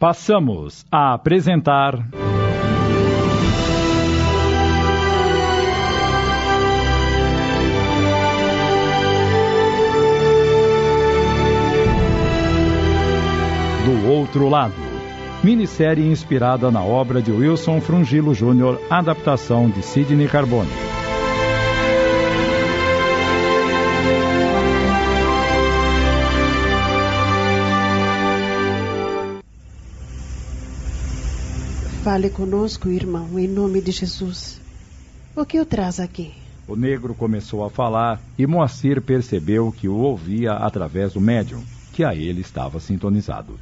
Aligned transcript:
Passamos 0.00 0.86
a 0.90 1.12
apresentar. 1.12 1.94
Do 13.84 14.08
outro 14.08 14.48
lado. 14.48 14.72
Minissérie 15.44 16.10
inspirada 16.10 16.70
na 16.70 16.82
obra 16.82 17.20
de 17.20 17.30
Wilson 17.30 17.82
Frungilo 17.82 18.32
Jr., 18.34 18.78
adaptação 18.88 19.68
de 19.68 19.82
Sidney 19.82 20.28
Carbone. 20.28 20.99
Fale 32.10 32.28
conosco, 32.28 32.88
irmão, 32.88 33.38
em 33.38 33.46
nome 33.46 33.80
de 33.80 33.92
Jesus. 33.92 34.60
O 35.36 35.46
que 35.46 35.60
o 35.60 35.64
traz 35.64 36.00
aqui? 36.00 36.34
O 36.66 36.74
negro 36.74 37.14
começou 37.14 37.64
a 37.64 37.70
falar 37.70 38.20
e 38.36 38.48
Moacir 38.48 39.00
percebeu 39.00 39.70
que 39.70 39.86
o 39.86 39.94
ouvia 39.94 40.54
através 40.54 41.12
do 41.12 41.20
médium, 41.20 41.62
que 41.92 42.02
a 42.02 42.12
ele 42.12 42.40
estava 42.40 42.80
sintonizado. 42.80 43.60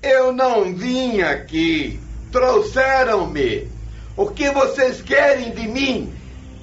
Eu 0.00 0.32
não 0.32 0.72
vim 0.72 1.20
aqui. 1.20 1.98
Trouxeram-me. 2.30 3.66
O 4.16 4.26
que 4.26 4.52
vocês 4.52 5.02
querem 5.02 5.52
de 5.52 5.66
mim? 5.66 6.12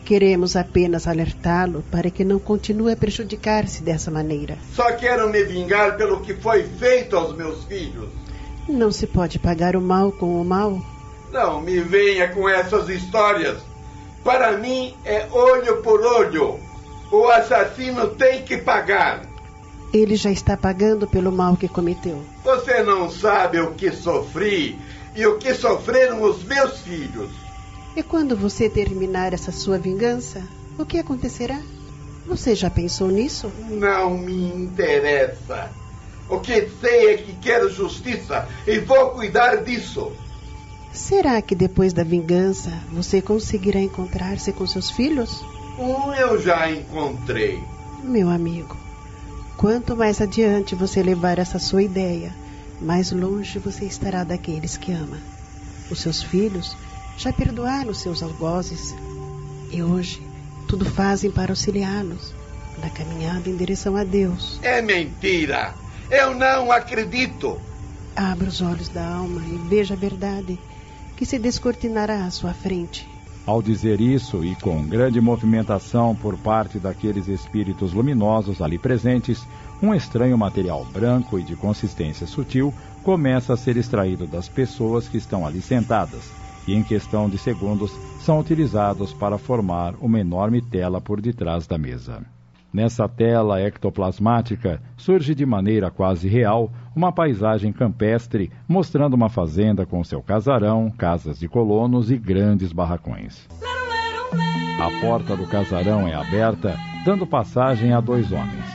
Queremos 0.06 0.56
apenas 0.56 1.10
alertá-lo 1.10 1.84
para 1.92 2.10
que 2.10 2.24
não 2.24 2.40
continue 2.40 2.94
a 2.94 2.96
prejudicar-se 2.96 3.84
dessa 3.84 4.10
maneira. 4.10 4.58
Só 4.74 4.94
quero 4.94 5.30
me 5.30 5.44
vingar 5.44 5.98
pelo 5.98 6.22
que 6.22 6.36
foi 6.36 6.64
feito 6.64 7.18
aos 7.18 7.36
meus 7.36 7.66
filhos. 7.66 8.08
Não 8.70 8.94
se 8.94 9.06
pode 9.06 9.38
pagar 9.38 9.76
o 9.76 9.82
mal 9.82 10.10
com 10.14 10.42
o 10.42 10.46
mal. 10.46 10.82
Não 11.32 11.62
me 11.62 11.80
venha 11.80 12.30
com 12.30 12.48
essas 12.48 12.90
histórias. 12.90 13.58
Para 14.24 14.58
mim 14.58 14.96
é 15.06 15.28
olho 15.32 15.82
por 15.82 16.02
olho. 16.02 16.60
O 17.12 17.28
assassino 17.28 18.10
tem 18.10 18.44
que 18.44 18.58
pagar. 18.58 19.22
Ele 19.94 20.16
já 20.16 20.30
está 20.30 20.58
pagando 20.58 21.08
pelo 21.08 21.32
mal 21.32 21.56
que 21.56 21.68
cometeu. 21.68 22.22
Você 22.44 22.84
não 22.84 23.10
sabe 23.10 23.60
o 23.60 23.72
que 23.72 23.92
sofri 23.92 24.78
e 25.16 25.26
o 25.26 25.38
que 25.38 25.54
sofreram 25.54 26.22
os 26.22 26.44
meus 26.44 26.80
filhos. 26.82 27.30
E 27.96 28.04
quando 28.04 28.36
você 28.36 28.70
terminar 28.70 29.34
essa 29.34 29.52
sua 29.52 29.80
vingança, 29.80 30.44
o 30.78 30.86
que 30.86 31.00
acontecerá? 31.00 31.60
Você 32.28 32.54
já 32.54 32.70
pensou 32.70 33.08
nisso? 33.08 33.52
Não 33.70 34.18
me 34.18 34.50
interessa. 34.50 35.72
O 36.30 36.40
que 36.40 36.70
sei 36.82 37.14
é 37.14 37.18
que 37.18 37.34
quero 37.38 37.70
justiça 37.70 38.48
e 38.68 38.80
vou 38.80 39.12
cuidar 39.12 39.64
disso. 39.64 40.12
Será 40.98 41.40
que 41.44 41.54
depois 41.54 41.94
da 41.94 42.04
vingança 42.04 42.72
você 42.92 43.22
conseguirá 43.22 43.80
encontrar-se 43.80 44.52
com 44.52 44.66
seus 44.66 44.90
filhos? 44.90 45.46
Um 45.78 46.12
eu 46.12 46.42
já 46.42 46.72
encontrei. 46.72 47.64
Meu 48.04 48.32
amigo, 48.32 48.76
quanto 49.58 49.96
mais 49.96 50.20
adiante 50.20 50.74
você 50.74 51.04
levar 51.04 51.38
essa 51.38 51.60
sua 51.60 51.84
ideia, 51.84 52.34
mais 52.82 53.12
longe 53.12 53.60
você 53.60 53.86
estará 53.86 54.24
daqueles 54.24 54.76
que 54.76 54.92
ama. 54.92 55.20
Os 55.92 56.00
seus 56.02 56.24
filhos 56.24 56.76
já 57.16 57.32
perdoaram 57.32 57.94
seus 57.94 58.24
algozes 58.24 58.96
e 59.72 59.84
hoje 59.84 60.20
tudo 60.68 60.84
fazem 60.84 61.30
para 61.30 61.52
auxiliá-los 61.52 62.34
na 62.82 62.90
caminhada 62.90 63.48
em 63.48 63.56
direção 63.56 63.96
a 63.96 64.04
Deus. 64.04 64.60
É 64.64 64.82
mentira! 64.82 65.76
Eu 66.10 66.34
não 66.34 66.72
acredito! 66.72 67.62
Abra 68.16 68.48
os 68.48 68.62
olhos 68.62 68.90
da 68.90 69.08
alma 69.08 69.42
e 69.46 69.70
veja 69.70 69.94
a 69.94 69.98
verdade 69.98 70.60
que 71.18 71.26
se 71.26 71.38
descortinará 71.38 72.26
à 72.26 72.32
sua 72.32 72.54
frente. 72.54 73.10
Ao 73.46 73.62
dizer 73.62 74.00
isso, 74.00 74.44
e 74.44 74.56
com 74.56 74.86
grande 74.86 75.20
movimentação 75.20 76.16
por 76.16 76.38
parte 76.38 76.80
daqueles 76.80 77.28
espíritos 77.28 77.94
luminosos 77.94 78.62
ali 78.62 78.78
presentes, 78.78 79.46
um 79.82 79.94
estranho 79.94 80.38
material 80.38 80.86
branco 80.86 81.40
e 81.40 81.44
de 81.44 81.56
consistência 81.56 82.28
sutil 82.28 82.74
começa 83.04 83.54
a 83.54 83.58
ser 83.58 83.78
extraído 83.78 84.28
das 84.28 84.48
pessoas 84.48 85.08
que 85.08 85.18
estão 85.18 85.46
ali 85.46 85.62
sentadas, 85.62 86.30
e 86.68 86.74
em 86.74 86.84
questão 86.84 87.30
de 87.30 87.38
segundos 87.38 87.92
são 88.20 88.40
utilizados 88.40 89.14
para 89.14 89.38
formar 89.38 89.96
uma 90.02 90.20
enorme 90.20 90.62
tela 90.62 91.00
por 91.00 91.22
detrás 91.22 91.66
da 91.66 91.78
mesa. 91.78 92.37
Nessa 92.72 93.08
tela 93.08 93.62
ectoplasmática 93.62 94.82
surge 94.98 95.34
de 95.34 95.46
maneira 95.46 95.90
quase 95.90 96.28
real 96.28 96.72
uma 96.96 97.12
paisagem 97.12 97.72
campestre 97.72 98.52
mostrando 98.68 99.14
uma 99.14 99.30
fazenda 99.30 99.86
com 99.86 100.04
seu 100.04 100.22
casarão, 100.22 100.92
casas 100.92 101.40
de 101.40 101.48
colonos 101.48 102.12
e 102.12 102.18
grandes 102.18 102.74
barracões. 102.74 103.48
A 104.80 105.02
porta 105.02 105.36
do 105.36 105.48
casarão 105.48 106.08
é 106.08 106.14
aberta, 106.14 106.78
dando 107.04 107.26
passagem 107.26 107.94
a 107.94 108.02
dois 108.02 108.32
homens. 108.32 108.66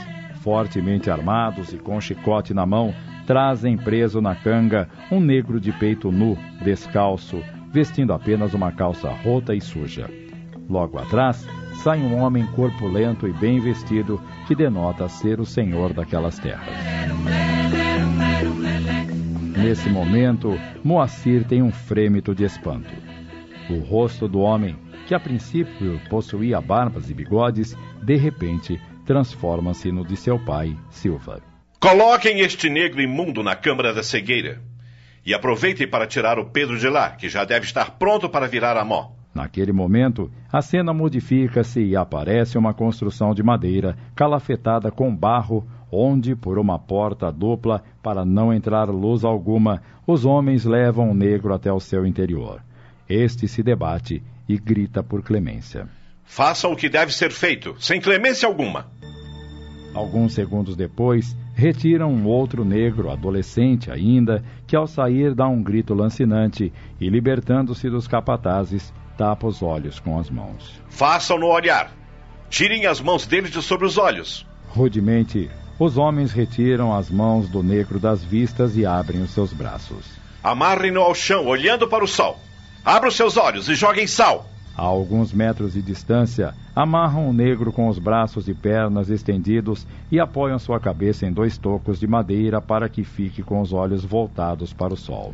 Fortemente 0.40 1.10
armados 1.10 1.72
e 1.72 1.78
com 1.78 2.00
chicote 2.00 2.52
na 2.52 2.66
mão, 2.66 2.92
trazem 3.26 3.76
preso 3.76 4.20
na 4.20 4.34
canga 4.34 4.88
um 5.10 5.20
negro 5.20 5.60
de 5.60 5.70
peito 5.70 6.10
nu, 6.10 6.36
descalço, 6.64 7.40
vestindo 7.70 8.12
apenas 8.12 8.52
uma 8.52 8.72
calça 8.72 9.10
rota 9.10 9.54
e 9.54 9.60
suja. 9.60 10.10
Logo 10.68 10.98
atrás, 10.98 11.46
sai 11.82 11.98
um 11.98 12.16
homem 12.16 12.46
corpulento 12.46 13.26
e 13.26 13.32
bem 13.32 13.58
vestido 13.58 14.20
que 14.46 14.54
denota 14.54 15.08
ser 15.08 15.40
o 15.40 15.44
senhor 15.44 15.92
daquelas 15.92 16.38
terras. 16.38 16.68
Nesse 19.56 19.88
momento, 19.88 20.56
Moacir 20.84 21.44
tem 21.44 21.60
um 21.60 21.72
frêmito 21.72 22.34
de 22.34 22.44
espanto. 22.44 22.92
O 23.68 23.80
rosto 23.80 24.28
do 24.28 24.38
homem, 24.40 24.76
que 25.08 25.14
a 25.14 25.18
princípio 25.18 26.00
possuía 26.08 26.60
barbas 26.60 27.10
e 27.10 27.14
bigodes, 27.14 27.76
de 28.00 28.16
repente 28.16 28.80
transforma-se 29.04 29.90
no 29.90 30.06
de 30.06 30.16
seu 30.16 30.38
pai, 30.38 30.76
Silva. 30.88 31.42
Coloquem 31.80 32.40
este 32.40 32.70
negro 32.70 33.02
imundo 33.02 33.42
na 33.42 33.56
Câmara 33.56 33.92
da 33.92 34.04
Cegueira. 34.04 34.60
E 35.26 35.34
aproveitem 35.34 35.86
para 35.88 36.06
tirar 36.06 36.38
o 36.38 36.46
Pedro 36.46 36.78
de 36.78 36.88
lá, 36.88 37.10
que 37.10 37.28
já 37.28 37.44
deve 37.44 37.66
estar 37.66 37.92
pronto 37.92 38.28
para 38.28 38.46
virar 38.46 38.76
a 38.76 38.84
mó. 38.84 39.21
Naquele 39.34 39.72
momento, 39.72 40.30
a 40.52 40.60
cena 40.60 40.92
modifica-se 40.92 41.80
e 41.80 41.96
aparece 41.96 42.58
uma 42.58 42.74
construção 42.74 43.34
de 43.34 43.42
madeira 43.42 43.96
calafetada 44.14 44.90
com 44.90 45.14
barro, 45.14 45.66
onde, 45.90 46.36
por 46.36 46.58
uma 46.58 46.78
porta 46.78 47.32
dupla, 47.32 47.82
para 48.02 48.24
não 48.24 48.52
entrar 48.52 48.90
luz 48.90 49.24
alguma, 49.24 49.82
os 50.06 50.24
homens 50.24 50.64
levam 50.64 51.10
o 51.10 51.14
negro 51.14 51.54
até 51.54 51.72
o 51.72 51.80
seu 51.80 52.04
interior. 52.06 52.62
Este 53.08 53.48
se 53.48 53.62
debate 53.62 54.22
e 54.48 54.58
grita 54.58 55.02
por 55.02 55.22
clemência. 55.22 55.88
Façam 56.24 56.72
o 56.72 56.76
que 56.76 56.88
deve 56.88 57.12
ser 57.12 57.30
feito, 57.30 57.74
sem 57.78 58.00
clemência 58.00 58.46
alguma. 58.46 58.86
Alguns 59.94 60.32
segundos 60.32 60.74
depois, 60.74 61.36
retiram 61.54 62.10
um 62.10 62.26
outro 62.26 62.64
negro, 62.64 63.10
adolescente 63.10 63.90
ainda, 63.90 64.42
que 64.66 64.74
ao 64.74 64.86
sair 64.86 65.34
dá 65.34 65.46
um 65.46 65.62
grito 65.62 65.92
lancinante 65.92 66.72
e, 66.98 67.08
libertando-se 67.10 67.90
dos 67.90 68.08
capatazes, 68.08 68.92
tapa 69.22 69.46
os 69.46 69.62
olhos 69.62 70.00
com 70.00 70.18
as 70.18 70.28
mãos. 70.28 70.82
Façam-no 70.88 71.46
olhar. 71.46 71.92
Tirem 72.50 72.86
as 72.86 73.00
mãos 73.00 73.24
dele 73.24 73.48
de 73.48 73.62
sobre 73.62 73.86
os 73.86 73.96
olhos. 73.96 74.44
Rudemente, 74.70 75.48
os 75.78 75.96
homens 75.96 76.32
retiram 76.32 76.92
as 76.92 77.08
mãos 77.08 77.48
do 77.48 77.62
negro 77.62 78.00
das 78.00 78.24
vistas 78.24 78.76
e 78.76 78.84
abrem 78.84 79.22
os 79.22 79.30
seus 79.30 79.52
braços. 79.52 80.10
Amarrem-no 80.42 81.00
ao 81.00 81.14
chão, 81.14 81.46
olhando 81.46 81.86
para 81.86 82.02
o 82.02 82.08
sol. 82.08 82.36
Abra 82.84 83.10
os 83.10 83.14
seus 83.14 83.36
olhos 83.36 83.68
e 83.68 83.76
joguem 83.76 84.08
sal. 84.08 84.44
A 84.76 84.82
alguns 84.82 85.32
metros 85.32 85.74
de 85.74 85.82
distância, 85.82 86.52
amarram 86.74 87.30
o 87.30 87.32
negro 87.32 87.72
com 87.72 87.86
os 87.86 88.00
braços 88.00 88.48
e 88.48 88.54
pernas 88.54 89.08
estendidos 89.08 89.86
e 90.10 90.18
apoiam 90.18 90.58
sua 90.58 90.80
cabeça 90.80 91.26
em 91.26 91.32
dois 91.32 91.56
tocos 91.56 92.00
de 92.00 92.08
madeira 92.08 92.60
para 92.60 92.88
que 92.88 93.04
fique 93.04 93.40
com 93.40 93.60
os 93.60 93.72
olhos 93.72 94.04
voltados 94.04 94.72
para 94.72 94.92
o 94.92 94.96
sol. 94.96 95.32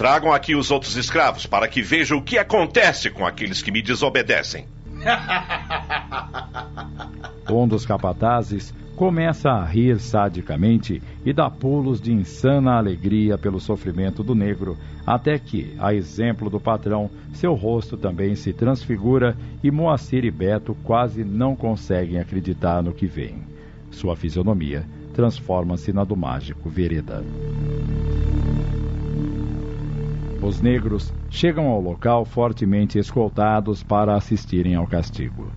Tragam 0.00 0.32
aqui 0.32 0.54
os 0.54 0.70
outros 0.70 0.96
escravos 0.96 1.44
para 1.44 1.68
que 1.68 1.82
vejam 1.82 2.16
o 2.16 2.22
que 2.22 2.38
acontece 2.38 3.10
com 3.10 3.26
aqueles 3.26 3.60
que 3.60 3.70
me 3.70 3.82
desobedecem. 3.82 4.64
Um 7.50 7.68
dos 7.68 7.84
capatazes 7.84 8.72
começa 8.96 9.50
a 9.50 9.64
rir 9.64 9.98
sadicamente 9.98 11.02
e 11.26 11.32
dá 11.34 11.50
pulos 11.50 12.00
de 12.00 12.12
insana 12.12 12.78
alegria 12.78 13.36
pelo 13.36 13.60
sofrimento 13.60 14.22
do 14.22 14.34
negro, 14.34 14.78
até 15.04 15.38
que, 15.38 15.74
a 15.78 15.92
exemplo 15.92 16.48
do 16.48 16.60
patrão, 16.60 17.10
seu 17.34 17.52
rosto 17.54 17.96
também 17.96 18.36
se 18.36 18.54
transfigura 18.54 19.36
e 19.62 19.70
Moacir 19.70 20.24
e 20.24 20.30
Beto 20.30 20.74
quase 20.82 21.24
não 21.24 21.54
conseguem 21.54 22.20
acreditar 22.20 22.82
no 22.82 22.94
que 22.94 23.06
veem. 23.06 23.42
Sua 23.90 24.16
fisionomia 24.16 24.86
transforma-se 25.12 25.92
na 25.92 26.04
do 26.04 26.16
mágico 26.16 26.70
Vereda. 26.70 27.22
Os 30.42 30.62
negros 30.62 31.12
chegam 31.28 31.66
ao 31.66 31.80
local 31.80 32.24
fortemente 32.24 32.98
escoltados 32.98 33.82
para 33.82 34.16
assistirem 34.16 34.74
ao 34.74 34.86
castigo. 34.86 35.52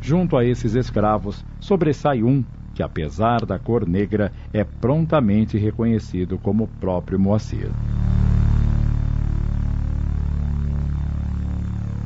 Junto 0.00 0.36
a 0.36 0.44
esses 0.44 0.74
escravos, 0.74 1.44
sobressai 1.60 2.22
um 2.22 2.44
que, 2.74 2.82
apesar 2.82 3.46
da 3.46 3.60
cor 3.60 3.86
negra, 3.86 4.32
é 4.52 4.64
prontamente 4.64 5.56
reconhecido 5.56 6.36
como 6.36 6.64
o 6.64 6.68
próprio 6.68 7.18
Moacir. 7.18 7.70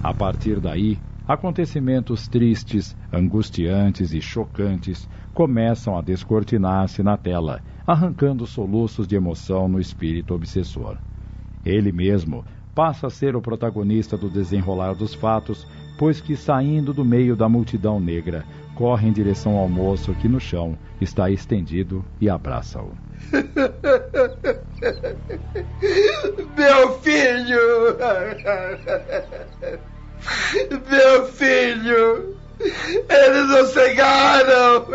A 0.03 0.13
partir 0.13 0.61
daí, 0.61 0.99
acontecimentos 1.27 2.29
tristes, 2.29 2.95
angustiantes 3.11 4.13
e 4.13 4.21
chocantes 4.21 5.09
começam 5.33 5.97
a 5.97 6.03
descortinar-se 6.03 7.03
na 7.03 7.17
tela, 7.17 7.63
arrancando 7.87 8.47
soluços 8.47 9.09
de 9.09 9.17
emoção 9.17 9.67
no 9.67 9.81
espírito 9.81 10.35
obsessor. 10.35 10.99
Ele 11.69 11.93
mesmo 11.93 12.45
passa 12.75 13.09
a 13.09 13.11
ser 13.11 13.37
o 13.37 13.43
protagonista 13.43 14.17
do 14.17 14.31
desenrolar 14.31 14.95
dos 14.95 15.13
fatos, 15.13 15.67
pois 15.99 16.19
que 16.19 16.35
saindo 16.35 16.95
do 16.95 17.05
meio 17.05 17.37
da 17.37 17.47
multidão 17.47 18.01
negra, 18.01 18.43
corre 18.75 19.07
em 19.07 19.13
direção 19.13 19.57
ao 19.57 19.69
moço 19.69 20.15
que 20.15 20.29
no 20.29 20.41
chão 20.41 20.79
está 20.99 21.31
estendido 21.31 22.03
e 22.21 22.31
abraça-o. 22.31 22.97
Meu 26.57 26.93
filho! 27.01 27.59
Meu 30.89 31.27
filho! 31.27 32.37
Eles 32.61 33.49
nos 33.49 33.69
cegaram! 33.71 34.87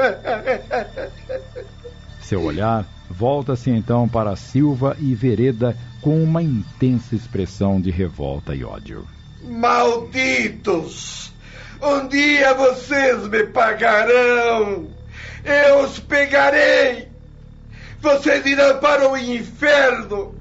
Seu 2.21 2.41
olhar 2.41 2.85
volta-se 3.23 3.69
então 3.69 4.05
para 4.05 4.35
Silva 4.35 4.97
e 4.99 5.15
Vereda 5.15 5.77
com 6.01 6.21
uma 6.21 6.43
intensa 6.43 7.15
expressão 7.15 7.79
de 7.79 7.89
revolta 7.89 8.53
e 8.53 8.65
ódio. 8.65 9.07
Malditos! 9.45 11.31
Um 11.81 12.05
dia 12.09 12.53
vocês 12.53 13.25
me 13.29 13.45
pagarão! 13.45 14.89
Eu 15.45 15.85
os 15.85 16.01
pegarei! 16.01 17.07
Vocês 18.01 18.45
irão 18.45 18.77
para 18.79 19.09
o 19.09 19.15
inferno! 19.15 20.35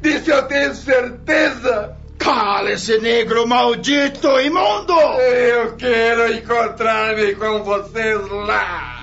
Disso 0.00 0.30
eu 0.30 0.44
tenho 0.44 0.72
certeza! 0.72 1.96
Cale-se, 2.16 2.96
negro 2.98 3.44
maldito, 3.48 4.28
imundo! 4.38 4.92
Eu 4.92 5.74
quero 5.74 6.32
encontrar-me 6.32 7.34
com 7.34 7.64
vocês 7.64 8.20
lá! 8.30 8.93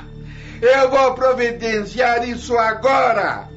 Eu 0.61 0.91
vou 0.91 1.15
providenciar 1.15 2.29
isso 2.29 2.55
agora! 2.55 3.49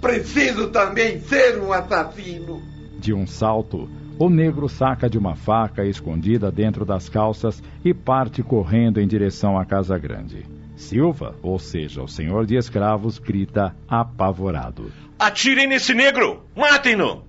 Preciso 0.00 0.68
também 0.68 1.20
ser 1.20 1.58
um 1.60 1.72
assassino! 1.72 2.60
De 2.98 3.14
um 3.14 3.24
salto, 3.24 3.88
o 4.18 4.28
negro 4.28 4.68
saca 4.68 5.08
de 5.08 5.16
uma 5.16 5.36
faca 5.36 5.84
escondida 5.84 6.50
dentro 6.50 6.84
das 6.84 7.08
calças 7.08 7.62
e 7.84 7.94
parte 7.94 8.42
correndo 8.42 9.00
em 9.00 9.06
direção 9.06 9.56
à 9.56 9.64
casa 9.64 9.96
grande. 9.96 10.44
Silva, 10.74 11.36
ou 11.40 11.56
seja, 11.56 12.02
o 12.02 12.08
senhor 12.08 12.46
de 12.46 12.56
escravos, 12.56 13.20
grita 13.20 13.76
apavorado: 13.88 14.90
Atirem 15.20 15.68
nesse 15.68 15.94
negro! 15.94 16.42
Matem-no! 16.56 17.22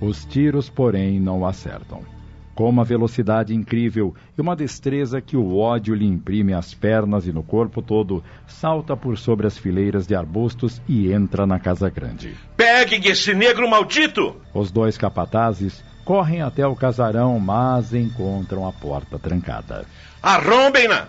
Os 0.00 0.24
tiros, 0.24 0.70
porém, 0.70 1.18
não 1.18 1.44
acertam 1.44 2.17
com 2.58 2.68
uma 2.68 2.82
velocidade 2.82 3.54
incrível 3.54 4.12
e 4.36 4.40
uma 4.40 4.56
destreza 4.56 5.20
que 5.20 5.36
o 5.36 5.56
ódio 5.56 5.94
lhe 5.94 6.04
imprime 6.04 6.52
às 6.52 6.74
pernas 6.74 7.24
e 7.24 7.30
no 7.32 7.40
corpo 7.40 7.80
todo, 7.80 8.20
salta 8.48 8.96
por 8.96 9.16
sobre 9.16 9.46
as 9.46 9.56
fileiras 9.56 10.08
de 10.08 10.16
arbustos 10.16 10.82
e 10.88 11.12
entra 11.12 11.46
na 11.46 11.60
casa 11.60 11.88
grande. 11.88 12.34
Peguem 12.56 13.06
esse 13.06 13.32
negro 13.32 13.70
maldito! 13.70 14.34
Os 14.52 14.72
dois 14.72 14.98
capatazes 14.98 15.84
correm 16.04 16.42
até 16.42 16.66
o 16.66 16.74
casarão, 16.74 17.38
mas 17.38 17.94
encontram 17.94 18.66
a 18.66 18.72
porta 18.72 19.20
trancada. 19.20 19.86
Arrombem-na! 20.20 21.06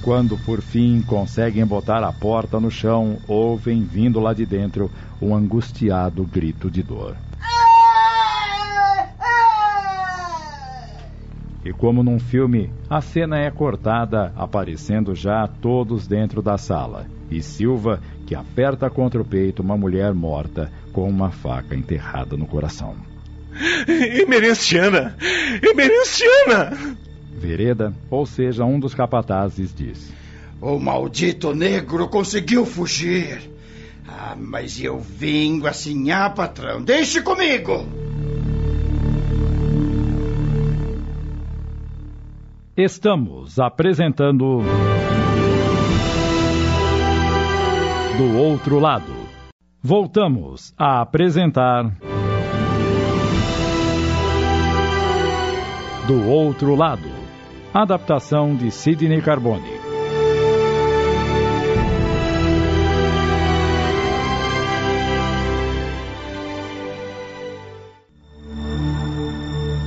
Quando 0.00 0.38
por 0.46 0.62
fim 0.62 1.02
conseguem 1.02 1.66
botar 1.66 2.04
a 2.04 2.12
porta 2.12 2.60
no 2.60 2.70
chão, 2.70 3.18
ouvem 3.26 3.82
vindo 3.82 4.20
lá 4.20 4.32
de 4.32 4.46
dentro 4.46 4.88
um 5.20 5.34
angustiado 5.34 6.22
grito 6.22 6.70
de 6.70 6.84
dor. 6.84 7.16
Como 11.80 12.02
num 12.02 12.18
filme, 12.18 12.70
a 12.90 13.00
cena 13.00 13.38
é 13.38 13.50
cortada, 13.50 14.34
aparecendo 14.36 15.14
já 15.14 15.48
todos 15.48 16.06
dentro 16.06 16.42
da 16.42 16.58
sala. 16.58 17.06
E 17.30 17.42
Silva, 17.42 18.02
que 18.26 18.34
aperta 18.34 18.90
contra 18.90 19.18
o 19.18 19.24
peito 19.24 19.62
uma 19.62 19.78
mulher 19.78 20.12
morta 20.12 20.70
com 20.92 21.08
uma 21.08 21.30
faca 21.30 21.74
enterrada 21.74 22.36
no 22.36 22.46
coração. 22.46 22.94
Emerenciana! 23.88 25.16
Emerenciana! 25.62 26.98
Vereda, 27.32 27.94
ou 28.10 28.26
seja, 28.26 28.62
um 28.66 28.78
dos 28.78 28.94
capatazes, 28.94 29.74
diz: 29.74 30.12
O 30.60 30.78
maldito 30.78 31.54
negro 31.54 32.08
conseguiu 32.08 32.66
fugir. 32.66 33.40
Ah, 34.06 34.36
mas 34.38 34.78
eu 34.78 35.00
vingo 35.00 35.66
assim, 35.66 36.10
ah, 36.10 36.28
patrão. 36.28 36.82
Deixe 36.82 37.22
comigo! 37.22 38.09
Estamos 42.76 43.58
apresentando. 43.58 44.60
Do 48.16 48.38
outro 48.38 48.78
lado. 48.78 49.12
Voltamos 49.82 50.72
a 50.78 51.00
apresentar. 51.00 51.96
Do 56.06 56.28
outro 56.28 56.76
lado. 56.76 57.08
Adaptação 57.74 58.54
de 58.54 58.70
Sidney 58.70 59.20
Carbone. 59.20 59.80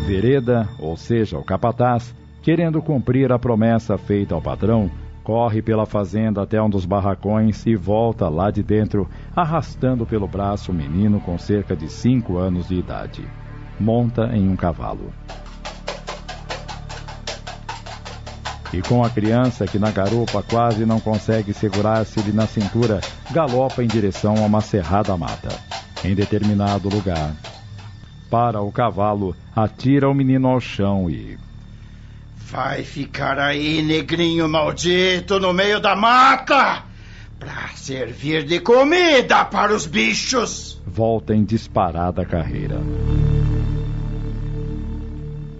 Vereda, 0.06 0.68
ou 0.80 0.98
seja, 0.98 1.38
o 1.40 1.44
capataz, 1.44 2.14
Querendo 2.44 2.82
cumprir 2.82 3.32
a 3.32 3.40
promessa 3.40 3.98
feita 3.98 4.36
ao 4.36 4.42
patrão, 4.42 4.92
corre 5.24 5.62
pela 5.62 5.86
fazenda 5.86 6.42
até 6.42 6.62
um 6.62 6.70
dos 6.70 6.86
barracões 6.86 7.66
e 7.66 7.74
volta 7.74 8.28
lá 8.28 8.52
de 8.52 8.62
dentro, 8.62 9.10
arrastando 9.34 10.06
pelo 10.06 10.28
braço 10.28 10.74
um 10.74 10.76
menino 10.76 11.22
com 11.22 11.38
cerca 11.38 11.74
de 11.74 11.90
cinco 11.90 12.38
anos 12.38 12.68
de 12.68 12.76
idade. 12.76 13.26
Monta 13.80 14.30
em 14.36 14.50
um 14.50 14.58
cavalo. 14.58 15.14
E 18.74 18.82
com 18.82 19.06
a 19.06 19.10
criança 19.10 19.66
que 19.66 19.80
na 19.80 19.92
garupa 19.92 20.44
quase 20.44 20.86
não 20.86 21.00
consegue 21.00 21.54
segurar-se-lhe 21.54 22.34
na 22.34 22.46
cintura, 22.46 23.00
galopa 23.32 23.82
em 23.82 23.88
direção 23.88 24.36
a 24.36 24.42
uma 24.42 24.60
cerrada 24.60 25.16
mata. 25.16 25.48
Em 26.04 26.14
determinado 26.14 26.90
lugar. 26.90 27.34
Para 28.30 28.60
o 28.60 28.70
cavalo, 28.70 29.34
atira 29.56 30.10
o 30.10 30.14
menino 30.14 30.50
ao 30.50 30.60
chão 30.60 31.10
e, 31.10 31.38
Vai 32.52 32.84
ficar 32.84 33.40
aí, 33.40 33.82
negrinho 33.82 34.48
maldito, 34.48 35.40
no 35.40 35.54
meio 35.54 35.80
da 35.80 35.96
mata, 35.96 36.84
para 37.40 37.70
servir 37.76 38.44
de 38.44 38.60
comida 38.60 39.44
para 39.46 39.74
os 39.74 39.86
bichos. 39.86 40.82
Volta 40.86 41.34
em 41.34 41.44
disparada 41.44 42.26
carreira. 42.26 42.80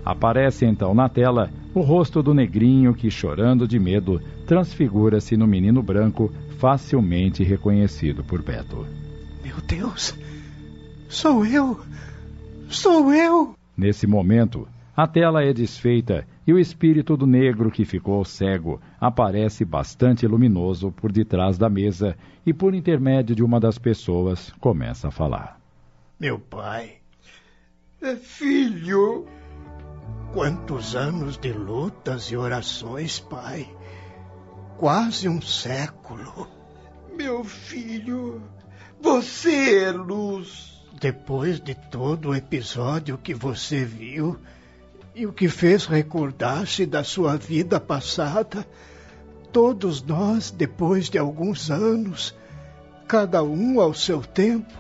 Aparece 0.06 0.66
então 0.66 0.94
na 0.94 1.10
tela 1.10 1.50
o 1.74 1.82
rosto 1.82 2.22
do 2.22 2.34
negrinho 2.34 2.94
que, 2.94 3.10
chorando 3.10 3.68
de 3.68 3.80
medo, 3.80 4.22
transfigura-se 4.46 5.36
no 5.36 5.48
menino 5.48 5.82
branco, 5.82 6.32
facilmente 6.60 7.44
reconhecido 7.44 8.24
por 8.24 8.44
Beto. 8.44 8.86
Meu 9.44 9.56
Deus! 9.68 10.16
Sou 11.10 11.46
eu! 11.46 11.80
Sou 12.70 13.14
eu! 13.14 13.56
Nesse 13.76 14.06
momento, 14.06 14.68
a 14.96 15.08
tela 15.08 15.44
é 15.44 15.52
desfeita 15.52 16.28
e 16.46 16.54
o 16.54 16.60
espírito 16.60 17.16
do 17.16 17.26
negro 17.26 17.72
que 17.72 17.86
ficou 17.86 18.24
cego 18.26 18.82
aparece 19.00 19.64
bastante 19.64 20.28
luminoso 20.28 20.92
por 20.92 21.12
detrás 21.12 21.58
da 21.58 21.70
mesa 21.70 22.18
e, 22.46 22.54
por 22.54 22.74
intermédio 22.74 23.36
de 23.36 23.44
uma 23.44 23.60
das 23.60 23.78
pessoas, 23.78 24.52
começa 24.60 25.08
a 25.08 25.12
falar. 25.12 25.60
Meu 26.20 26.38
pai. 26.40 26.98
É, 28.02 28.16
filho. 28.16 29.26
Quantos 30.34 30.96
anos 30.96 31.38
de 31.38 31.54
lutas 31.54 32.26
e 32.26 32.36
orações, 32.36 33.20
pai. 33.20 33.70
Quase 34.78 35.30
um 35.30 35.42
século. 35.42 36.48
Meu 37.16 37.44
filho, 37.44 38.42
você 39.02 39.84
é 39.86 39.92
luz. 39.92 40.74
Depois 41.00 41.60
de 41.60 41.76
todo 41.76 42.30
o 42.30 42.36
episódio 42.36 43.18
que 43.18 43.34
você 43.34 43.86
viu, 43.86 44.40
e 45.16 45.26
o 45.28 45.34
que 45.34 45.48
fez 45.48 45.86
recordar-se 45.86 46.86
da 46.86 47.04
sua 47.04 47.38
vida 47.38 47.80
passada, 47.80 48.66
todos 49.52 50.02
nós, 50.02 50.50
depois 50.50 51.10
de 51.10 51.18
alguns 51.18 51.70
anos, 51.70 52.36
cada 53.08 53.44
um 53.44 53.80
ao 53.80 53.94
seu 53.94 54.22
tempo, 54.22 54.74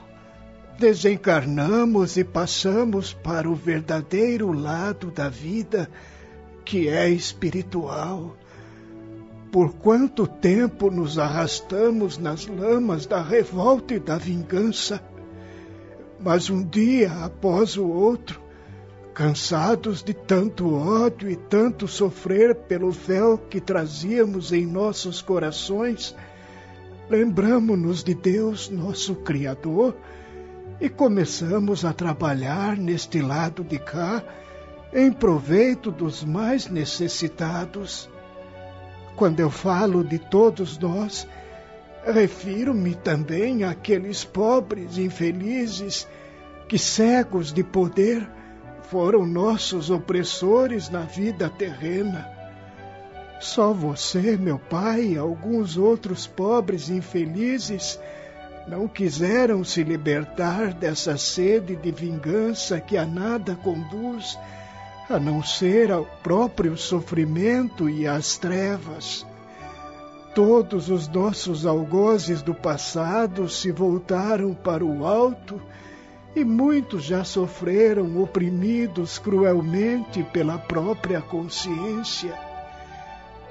desencarnamos 0.79 2.17
e 2.17 2.23
passamos 2.23 3.13
para 3.13 3.47
o 3.47 3.53
verdadeiro 3.53 4.51
lado 4.51 5.11
da 5.11 5.29
vida, 5.29 5.89
que 6.65 6.87
é 6.87 7.09
espiritual. 7.09 8.35
por 9.51 9.71
quanto 9.75 10.25
tempo 10.25 10.89
nos 10.89 11.19
arrastamos 11.19 12.17
nas 12.17 12.47
lamas 12.47 13.05
da 13.05 13.21
revolta 13.21 13.93
e 13.93 13.99
da 13.99 14.17
vingança. 14.17 14.99
Mas 16.19 16.49
um 16.49 16.63
dia 16.63 17.11
após 17.23 17.77
o 17.77 17.87
outro, 17.87 18.41
cansados 19.13 20.03
de 20.03 20.13
tanto 20.13 20.73
ódio 20.73 21.29
e 21.29 21.35
tanto 21.35 21.87
sofrer 21.87 22.55
pelo 22.55 22.89
véu 22.91 23.37
que 23.37 23.61
trazíamos 23.61 24.51
em 24.51 24.65
nossos 24.65 25.21
corações, 25.21 26.15
lembramos-nos 27.09 28.03
de 28.03 28.15
Deus, 28.15 28.69
nosso 28.69 29.15
Criador, 29.15 29.95
e 30.81 30.89
começamos 30.89 31.85
a 31.85 31.93
trabalhar 31.93 32.75
neste 32.75 33.21
lado 33.21 33.63
de 33.63 33.77
cá 33.77 34.23
em 34.91 35.11
proveito 35.11 35.91
dos 35.91 36.23
mais 36.23 36.67
necessitados. 36.67 38.09
Quando 39.15 39.39
eu 39.39 39.49
falo 39.49 40.03
de 40.03 40.17
todos 40.17 40.77
nós, 40.79 41.27
refiro-me 42.05 42.95
também 42.95 43.63
àqueles 43.63 44.25
pobres 44.25 44.97
infelizes 44.97 46.07
que, 46.67 46.79
cegos 46.79 47.53
de 47.53 47.63
poder, 47.63 48.27
foram 48.93 49.25
nossos 49.25 49.89
opressores 49.89 50.87
na 50.87 50.99
vida 50.99 51.49
terrena. 51.49 52.29
Só 53.39 53.73
você, 53.73 54.37
meu 54.37 54.59
pai, 54.59 55.13
e 55.13 55.17
alguns 55.17 55.77
outros 55.77 56.27
pobres 56.27 56.91
infelizes 56.91 57.99
não 58.67 58.87
quiseram 58.87 59.63
se 59.63 59.83
libertar 59.83 60.75
dessa 60.75 61.17
sede 61.17 61.75
de 61.75 61.91
vingança 61.91 62.79
que 62.79 62.95
a 62.95 63.03
nada 63.03 63.55
conduz 63.55 64.37
a 65.09 65.19
não 65.19 65.41
ser 65.41 65.91
ao 65.91 66.05
próprio 66.21 66.77
sofrimento 66.77 67.89
e 67.89 68.05
às 68.05 68.37
trevas. 68.37 69.25
Todos 70.35 70.91
os 70.91 71.07
nossos 71.07 71.65
algozes 71.65 72.43
do 72.43 72.53
passado 72.53 73.49
se 73.49 73.71
voltaram 73.71 74.53
para 74.53 74.85
o 74.85 75.03
alto 75.03 75.59
e 76.35 76.43
muitos 76.43 77.03
já 77.03 77.23
sofreram 77.23 78.21
oprimidos 78.21 79.19
cruelmente 79.19 80.23
pela 80.23 80.57
própria 80.57 81.21
consciência. 81.21 82.33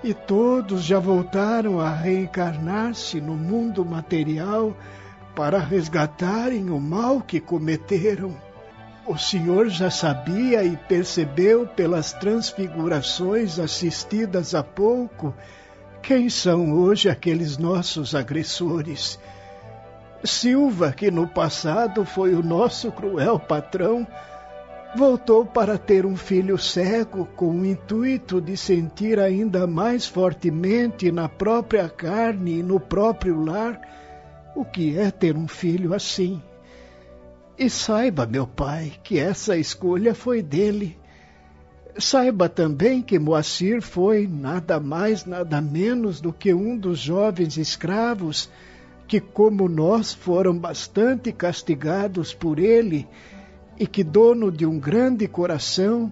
E 0.03 0.13
todos 0.13 0.83
já 0.83 0.99
voltaram 0.99 1.81
a 1.81 1.91
reencarnar-se 1.91 3.21
no 3.21 3.35
mundo 3.35 3.85
material 3.85 4.77
para 5.35 5.59
resgatarem 5.59 6.71
o 6.71 6.81
mal 6.81 7.21
que 7.21 7.41
cometeram. 7.41 8.35
O 9.07 9.17
senhor 9.17 9.69
já 9.69 9.91
sabia 9.91 10.65
e 10.65 10.77
percebeu 10.77 11.67
pelas 11.67 12.13
transfigurações 12.13 13.59
assistidas 13.59 14.55
há 14.55 14.63
pouco 14.63 15.33
quem 16.03 16.29
são 16.29 16.73
hoje 16.73 17.09
aqueles 17.09 17.57
nossos 17.57 18.13
agressores. 18.13 19.21
Silva, 20.25 20.93
que 20.93 21.11
no 21.11 21.27
passado 21.27 22.05
foi 22.05 22.35
o 22.35 22.43
nosso 22.43 22.93
cruel 22.93 23.41
patrão, 23.41 24.07
voltou 24.95 25.45
para 25.45 25.77
ter 25.77 26.07
um 26.07 26.17
filho 26.17 26.57
cego 26.59 27.27
com 27.35 27.51
o 27.51 27.67
intuito 27.67 28.41
de 28.41 28.57
sentir 28.57 29.19
ainda 29.19 29.67
mais 29.67 30.07
fortemente 30.07 31.11
na 31.11 31.29
própria 31.29 31.89
carne 31.89 32.59
e 32.59 32.63
no 32.63 32.79
próprio 32.79 33.43
lar 33.45 33.81
o 34.55 34.65
que 34.65 34.97
é 34.99 35.11
ter 35.11 35.37
um 35.37 35.49
filho 35.49 35.93
assim. 35.93 36.41
E 37.59 37.69
saiba, 37.69 38.27
meu 38.27 38.47
pai, 38.47 38.93
que 39.03 39.19
essa 39.19 39.57
escolha 39.57 40.15
foi 40.15 40.43
dele. 40.43 40.99
Saiba 41.99 42.49
também 42.49 43.03
que 43.03 43.19
Moacir 43.19 43.83
foi 43.83 44.27
nada 44.27 44.79
mais, 44.79 45.25
nada 45.25 45.61
menos 45.61 46.21
do 46.21 46.33
que 46.33 46.55
um 46.55 46.77
dos 46.77 46.99
jovens 46.99 47.57
escravos 47.57 48.49
que, 49.13 49.21
como 49.21 49.69
nós, 49.69 50.15
foram 50.15 50.57
bastante 50.57 51.31
castigados 51.33 52.33
por 52.33 52.59
ele 52.59 53.07
e 53.79 53.87
que, 53.87 54.03
dono 54.03 54.51
de 54.51 54.65
um 54.65 54.79
grande 54.79 55.29
coração 55.29 56.11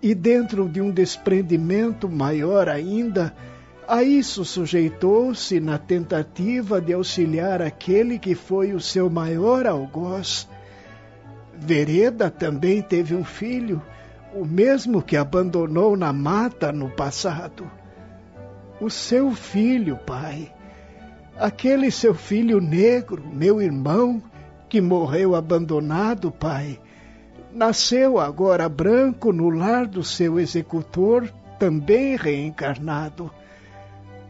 e 0.00 0.14
dentro 0.14 0.68
de 0.68 0.80
um 0.80 0.92
desprendimento 0.92 2.08
maior 2.08 2.68
ainda, 2.68 3.34
a 3.88 4.04
isso 4.04 4.44
sujeitou-se 4.44 5.58
na 5.58 5.76
tentativa 5.76 6.80
de 6.80 6.92
auxiliar 6.92 7.60
aquele 7.60 8.16
que 8.16 8.36
foi 8.36 8.72
o 8.74 8.80
seu 8.80 9.10
maior 9.10 9.66
algoz 9.66 10.48
Vereda 11.52 12.30
também 12.30 12.80
teve 12.80 13.12
um 13.12 13.24
filho, 13.24 13.82
o 14.32 14.44
mesmo 14.44 15.02
que 15.02 15.16
abandonou 15.16 15.96
na 15.96 16.12
mata 16.12 16.70
no 16.70 16.90
passado. 16.90 17.68
O 18.80 18.88
seu 18.88 19.32
filho, 19.32 19.96
pai. 20.06 20.52
Aquele 21.38 21.90
seu 21.90 22.14
filho 22.14 22.60
negro, 22.60 23.22
meu 23.32 23.60
irmão, 23.60 24.22
que 24.68 24.80
morreu 24.80 25.34
abandonado, 25.34 26.30
pai. 26.30 26.80
Nasceu 27.52 28.18
agora 28.18 28.68
branco 28.68 29.32
no 29.32 29.50
lar 29.50 29.86
do 29.86 30.02
seu 30.02 30.40
executor, 30.40 31.30
também 31.58 32.16
reencarnado. 32.16 33.30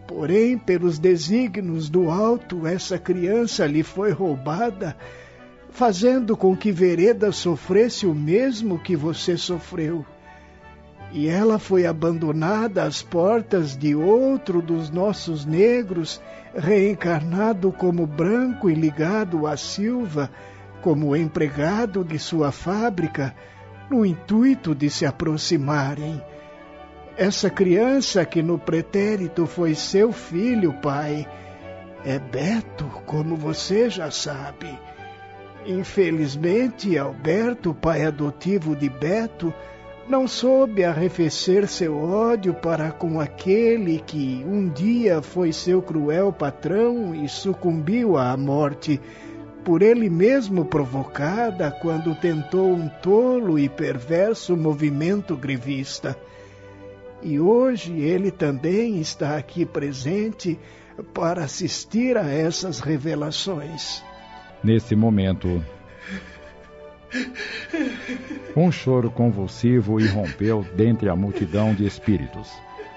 Porém, 0.06 0.58
pelos 0.58 0.98
desígnios 0.98 1.88
do 1.88 2.10
alto, 2.10 2.66
essa 2.66 2.98
criança 2.98 3.66
lhe 3.66 3.82
foi 3.82 4.10
roubada 4.10 4.96
fazendo 5.76 6.34
com 6.34 6.56
que 6.56 6.72
Vereda 6.72 7.30
sofresse 7.30 8.06
o 8.06 8.14
mesmo 8.14 8.78
que 8.78 8.96
você 8.96 9.36
sofreu. 9.36 10.06
E 11.12 11.28
ela 11.28 11.58
foi 11.58 11.86
abandonada 11.86 12.82
às 12.82 13.02
portas 13.02 13.76
de 13.76 13.94
outro 13.94 14.60
dos 14.60 14.90
nossos 14.90 15.44
negros, 15.44 16.20
reencarnado 16.54 17.72
como 17.72 18.06
branco 18.06 18.68
e 18.68 18.74
ligado 18.74 19.46
a 19.46 19.56
Silva, 19.56 20.30
como 20.82 21.16
empregado 21.16 22.04
de 22.04 22.18
sua 22.18 22.50
fábrica, 22.50 23.34
no 23.90 24.04
intuito 24.04 24.74
de 24.74 24.90
se 24.90 25.06
aproximarem. 25.06 26.20
Essa 27.16 27.48
criança 27.48 28.24
que 28.24 28.42
no 28.42 28.58
pretérito 28.58 29.46
foi 29.46 29.74
seu 29.74 30.12
filho, 30.12 30.74
pai, 30.82 31.26
é 32.04 32.18
Beto, 32.18 32.84
como 33.06 33.36
você 33.36 33.88
já 33.88 34.10
sabe. 34.10 34.78
Infelizmente, 35.66 36.96
Alberto, 36.96 37.74
pai 37.74 38.04
adotivo 38.04 38.76
de 38.76 38.88
Beto, 38.88 39.52
não 40.08 40.28
soube 40.28 40.84
arrefecer 40.84 41.66
seu 41.66 41.98
ódio 41.98 42.54
para 42.54 42.92
com 42.92 43.20
aquele 43.20 43.98
que 43.98 44.44
um 44.46 44.68
dia 44.68 45.20
foi 45.20 45.52
seu 45.52 45.82
cruel 45.82 46.32
patrão 46.32 47.14
e 47.14 47.28
sucumbiu 47.28 48.16
à 48.16 48.36
morte, 48.36 49.00
por 49.64 49.82
ele 49.82 50.08
mesmo 50.08 50.64
provocada 50.64 51.70
quando 51.70 52.14
tentou 52.14 52.72
um 52.72 52.88
tolo 52.88 53.58
e 53.58 53.68
perverso 53.68 54.56
movimento 54.56 55.36
grevista. 55.36 56.16
E 57.22 57.40
hoje 57.40 57.98
ele 57.98 58.30
também 58.30 59.00
está 59.00 59.36
aqui 59.36 59.66
presente 59.66 60.56
para 61.12 61.44
assistir 61.44 62.16
a 62.16 62.30
essas 62.30 62.78
revelações. 62.78 64.04
Nesse 64.62 64.94
momento, 64.94 65.62
um 68.56 68.72
choro 68.72 69.10
convulsivo 69.10 70.00
irrompeu 70.00 70.64
dentre 70.74 71.08
a 71.08 71.16
multidão 71.16 71.74
de 71.74 71.86
espíritos. 71.86 72.50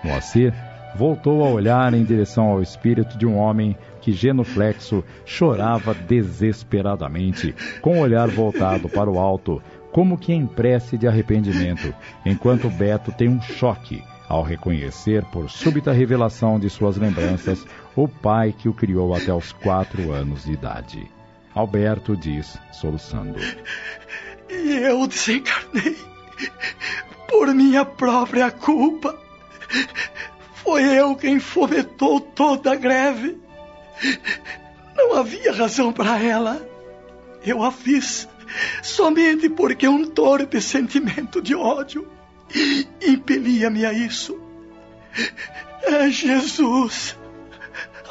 Moacir 0.03 0.53
voltou 0.95 1.43
a 1.43 1.49
olhar 1.49 1.93
em 1.93 2.03
direção 2.03 2.45
ao 2.45 2.61
espírito 2.61 3.17
de 3.17 3.25
um 3.25 3.37
homem 3.37 3.75
que, 4.01 4.11
genuflexo, 4.11 5.03
chorava 5.25 5.93
desesperadamente, 5.93 7.53
com 7.81 7.99
o 7.99 8.01
olhar 8.01 8.27
voltado 8.27 8.89
para 8.89 9.09
o 9.09 9.19
alto, 9.19 9.61
como 9.91 10.17
que 10.17 10.33
em 10.33 10.45
prece 10.45 10.97
de 10.97 11.07
arrependimento, 11.07 11.93
enquanto 12.25 12.69
Beto 12.69 13.11
tem 13.11 13.27
um 13.27 13.41
choque 13.41 14.03
ao 14.27 14.43
reconhecer, 14.43 15.25
por 15.25 15.49
súbita 15.49 15.91
revelação 15.91 16.59
de 16.59 16.69
suas 16.69 16.97
lembranças, 16.97 17.65
o 17.95 18.07
pai 18.07 18.53
que 18.55 18.69
o 18.69 18.73
criou 18.73 19.15
até 19.15 19.33
os 19.33 19.51
quatro 19.51 20.11
anos 20.11 20.45
de 20.45 20.53
idade. 20.53 21.18
Alberto 21.59 22.15
diz, 22.15 22.57
soluçando. 22.71 23.37
E 24.49 24.77
eu 24.77 25.05
desencarnei 25.05 25.97
por 27.27 27.53
minha 27.53 27.83
própria 27.83 28.49
culpa. 28.49 29.19
Foi 30.53 30.83
eu 30.83 31.17
quem 31.17 31.37
fomentou 31.37 32.21
toda 32.21 32.71
a 32.71 32.75
greve. 32.75 33.37
Não 34.95 35.15
havia 35.15 35.51
razão 35.51 35.91
para 35.91 36.17
ela. 36.17 36.65
Eu 37.45 37.61
a 37.61 37.73
fiz 37.73 38.27
somente 38.81 39.49
porque 39.49 39.87
um 39.87 40.05
torpe 40.05 40.61
sentimento 40.61 41.41
de 41.41 41.55
ódio 41.55 42.09
impelia-me 43.01 43.85
a 43.85 43.91
isso. 43.91 44.39
É 45.83 46.09
Jesus, 46.09 47.17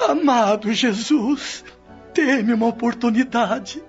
amado 0.06 0.70
Jesus, 0.72 1.64
Dê-me 2.18 2.52
uma 2.52 2.66
oportunidade. 2.66 3.80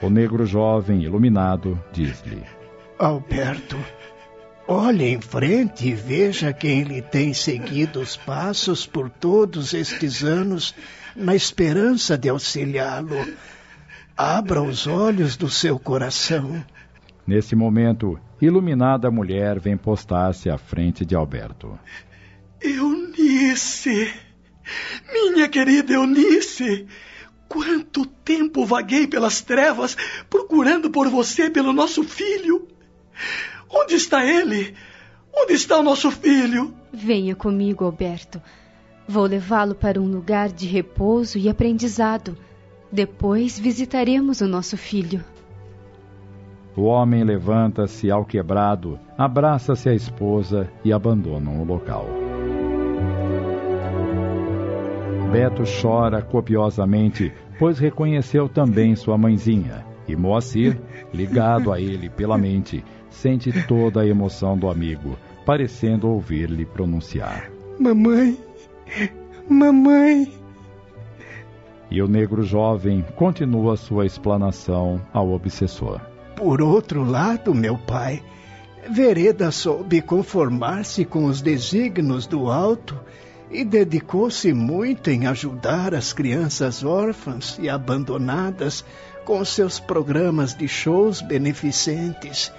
O 0.00 0.08
negro 0.08 0.46
jovem, 0.46 1.02
iluminado, 1.02 1.82
diz-lhe: 1.92 2.40
Alberto, 2.96 3.76
Olhe 4.68 5.06
em 5.06 5.20
frente 5.20 5.88
e 5.88 5.92
veja 5.92 6.52
quem 6.52 6.84
lhe 6.84 7.02
tem 7.02 7.34
seguido 7.34 8.00
os 8.00 8.16
passos 8.16 8.86
por 8.86 9.10
todos 9.10 9.74
estes 9.74 10.22
anos 10.22 10.72
na 11.16 11.34
esperança 11.34 12.16
de 12.16 12.28
auxiliá-lo. 12.28 13.26
Abra 14.16 14.62
os 14.62 14.86
olhos 14.86 15.36
do 15.36 15.50
seu 15.50 15.80
coração. 15.80 16.64
Nesse 17.26 17.56
momento, 17.56 18.16
iluminada 18.40 19.10
mulher 19.10 19.58
vem 19.58 19.76
postar-se 19.76 20.48
à 20.48 20.56
frente 20.56 21.04
de 21.04 21.16
Alberto. 21.16 21.76
Eunice! 22.62 24.12
Minha 25.12 25.48
querida 25.48 25.92
Eunice! 25.92 26.86
Quanto 27.48 28.06
tempo 28.06 28.64
vaguei 28.64 29.06
pelas 29.06 29.40
trevas 29.40 29.96
procurando 30.28 30.90
por 30.90 31.08
você, 31.08 31.50
pelo 31.50 31.72
nosso 31.72 32.02
filho! 32.02 32.66
Onde 33.70 33.94
está 33.94 34.24
ele? 34.24 34.74
Onde 35.32 35.52
está 35.52 35.78
o 35.78 35.82
nosso 35.82 36.10
filho? 36.10 36.74
Venha 36.92 37.34
comigo, 37.34 37.84
Alberto. 37.84 38.40
Vou 39.06 39.24
levá-lo 39.26 39.74
para 39.74 40.00
um 40.00 40.06
lugar 40.06 40.50
de 40.50 40.66
repouso 40.66 41.38
e 41.38 41.48
aprendizado. 41.48 42.36
Depois 42.90 43.58
visitaremos 43.58 44.40
o 44.40 44.46
nosso 44.46 44.76
filho. 44.76 45.22
O 46.76 46.84
homem 46.84 47.22
levanta-se 47.22 48.10
ao 48.10 48.24
quebrado, 48.24 48.98
abraça-se 49.16 49.88
à 49.88 49.94
esposa 49.94 50.68
e 50.84 50.92
abandonam 50.92 51.60
o 51.60 51.64
local. 51.64 52.23
Beto 55.34 55.64
chora 55.64 56.22
copiosamente, 56.22 57.32
pois 57.58 57.80
reconheceu 57.80 58.48
também 58.48 58.94
sua 58.94 59.18
mãezinha. 59.18 59.84
E 60.06 60.14
Moacir, 60.14 60.80
ligado 61.12 61.72
a 61.72 61.80
ele 61.80 62.08
pela 62.08 62.38
mente, 62.38 62.84
sente 63.10 63.50
toda 63.66 64.02
a 64.02 64.06
emoção 64.06 64.56
do 64.56 64.70
amigo, 64.70 65.18
parecendo 65.44 66.08
ouvir-lhe 66.08 66.64
pronunciar: 66.64 67.50
Mamãe, 67.80 68.38
mamãe. 69.48 70.32
E 71.90 72.00
o 72.00 72.06
negro 72.06 72.44
jovem 72.44 73.04
continua 73.16 73.76
sua 73.76 74.06
explanação 74.06 75.00
ao 75.12 75.32
obsessor. 75.32 76.00
Por 76.36 76.62
outro 76.62 77.02
lado, 77.02 77.52
meu 77.52 77.76
pai, 77.76 78.22
Vereda 78.88 79.50
soube 79.50 80.00
conformar-se 80.00 81.04
com 81.04 81.24
os 81.24 81.42
desígnios 81.42 82.24
do 82.24 82.48
alto 82.48 82.96
e 83.54 83.64
dedicou-se 83.64 84.52
muito 84.52 85.08
em 85.10 85.28
ajudar 85.28 85.94
as 85.94 86.12
crianças 86.12 86.82
órfãs 86.82 87.56
e 87.60 87.68
abandonadas 87.68 88.84
com 89.24 89.44
seus 89.44 89.78
programas 89.78 90.56
de 90.56 90.66
shows 90.66 91.22
beneficentes 91.22 92.52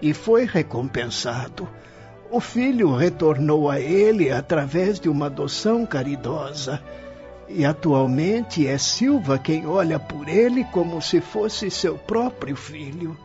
e 0.00 0.14
foi 0.14 0.44
recompensado. 0.44 1.68
O 2.30 2.38
filho 2.38 2.94
retornou 2.94 3.68
a 3.68 3.80
ele 3.80 4.30
através 4.30 5.00
de 5.00 5.08
uma 5.08 5.26
adoção 5.26 5.84
caridosa. 5.84 6.80
E 7.48 7.64
atualmente 7.64 8.66
é 8.66 8.78
Silva 8.78 9.40
quem 9.40 9.66
olha 9.66 9.98
por 9.98 10.28
ele 10.28 10.64
como 10.66 11.02
se 11.02 11.20
fosse 11.20 11.68
seu 11.68 11.98
próprio 11.98 12.54
filho. 12.54 13.16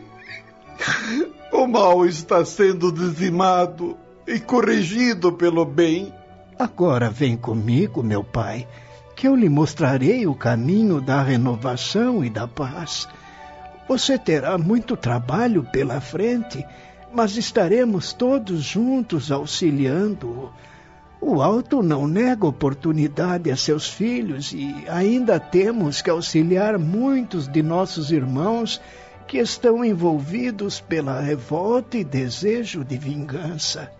o 1.50 1.66
mal 1.66 2.04
está 2.04 2.44
sendo 2.44 2.92
dizimado 2.92 3.96
e 4.32 4.38
corrigido 4.38 5.32
pelo 5.32 5.64
bem. 5.64 6.14
Agora 6.56 7.10
vem 7.10 7.36
comigo, 7.36 8.00
meu 8.00 8.22
pai, 8.22 8.68
que 9.16 9.26
eu 9.26 9.34
lhe 9.34 9.48
mostrarei 9.48 10.24
o 10.24 10.36
caminho 10.36 11.00
da 11.00 11.20
renovação 11.20 12.24
e 12.24 12.30
da 12.30 12.46
paz. 12.46 13.08
Você 13.88 14.16
terá 14.16 14.56
muito 14.56 14.96
trabalho 14.96 15.64
pela 15.72 16.00
frente, 16.00 16.64
mas 17.12 17.36
estaremos 17.36 18.12
todos 18.12 18.62
juntos 18.62 19.32
auxiliando-o. 19.32 20.50
O 21.20 21.42
alto 21.42 21.82
não 21.82 22.06
nega 22.06 22.46
oportunidade 22.46 23.50
a 23.50 23.56
seus 23.56 23.88
filhos 23.88 24.52
e 24.52 24.72
ainda 24.88 25.40
temos 25.40 26.00
que 26.00 26.08
auxiliar 26.08 26.78
muitos 26.78 27.48
de 27.48 27.64
nossos 27.64 28.12
irmãos 28.12 28.80
que 29.26 29.38
estão 29.38 29.84
envolvidos 29.84 30.80
pela 30.80 31.20
revolta 31.20 31.98
e 31.98 32.04
desejo 32.04 32.84
de 32.84 32.96
vingança. 32.96 33.90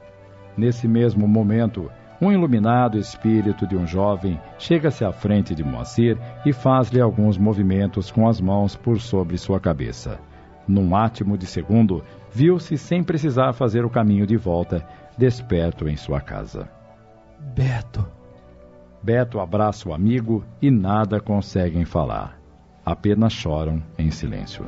Nesse 0.57 0.87
mesmo 0.89 1.27
momento, 1.27 1.91
um 2.21 2.31
iluminado 2.31 2.99
espírito 2.99 3.67
de 3.67 3.77
um 3.77 3.87
jovem 3.87 4.39
chega-se 4.59 5.05
à 5.05 5.13
frente 5.13 5.55
de 5.55 5.65
Moacir 5.65 6.19
e 6.45 6.53
faz-lhe 6.53 7.01
alguns 7.01 7.39
movimentos 7.39 8.11
com 8.11 8.29
as 8.29 8.41
mãos 8.41 8.77
por 8.77 9.01
sobre 9.01 9.39
sua 9.39 9.59
cabeça. 9.59 10.19
Num 10.69 10.95
átimo 10.95 11.39
de 11.39 11.47
segundo, 11.47 12.05
viu-se 12.31 12.77
sem 12.77 13.03
precisar 13.03 13.53
fazer 13.55 13.85
o 13.85 13.91
caminho 13.91 14.27
de 14.27 14.37
volta, 14.37 14.87
desperto 15.17 15.89
em 15.89 15.97
sua 15.97 16.21
casa. 16.21 16.69
Beto. 17.55 18.07
Beto 19.03 19.41
abraça 19.41 19.89
o 19.89 19.95
amigo 19.95 20.45
e 20.61 20.71
nada 20.71 21.21
conseguem 21.21 21.87
falar. 21.87 22.39
Apenas 22.85 23.33
choram 23.33 23.83
em 23.99 24.11
silêncio. 24.11 24.67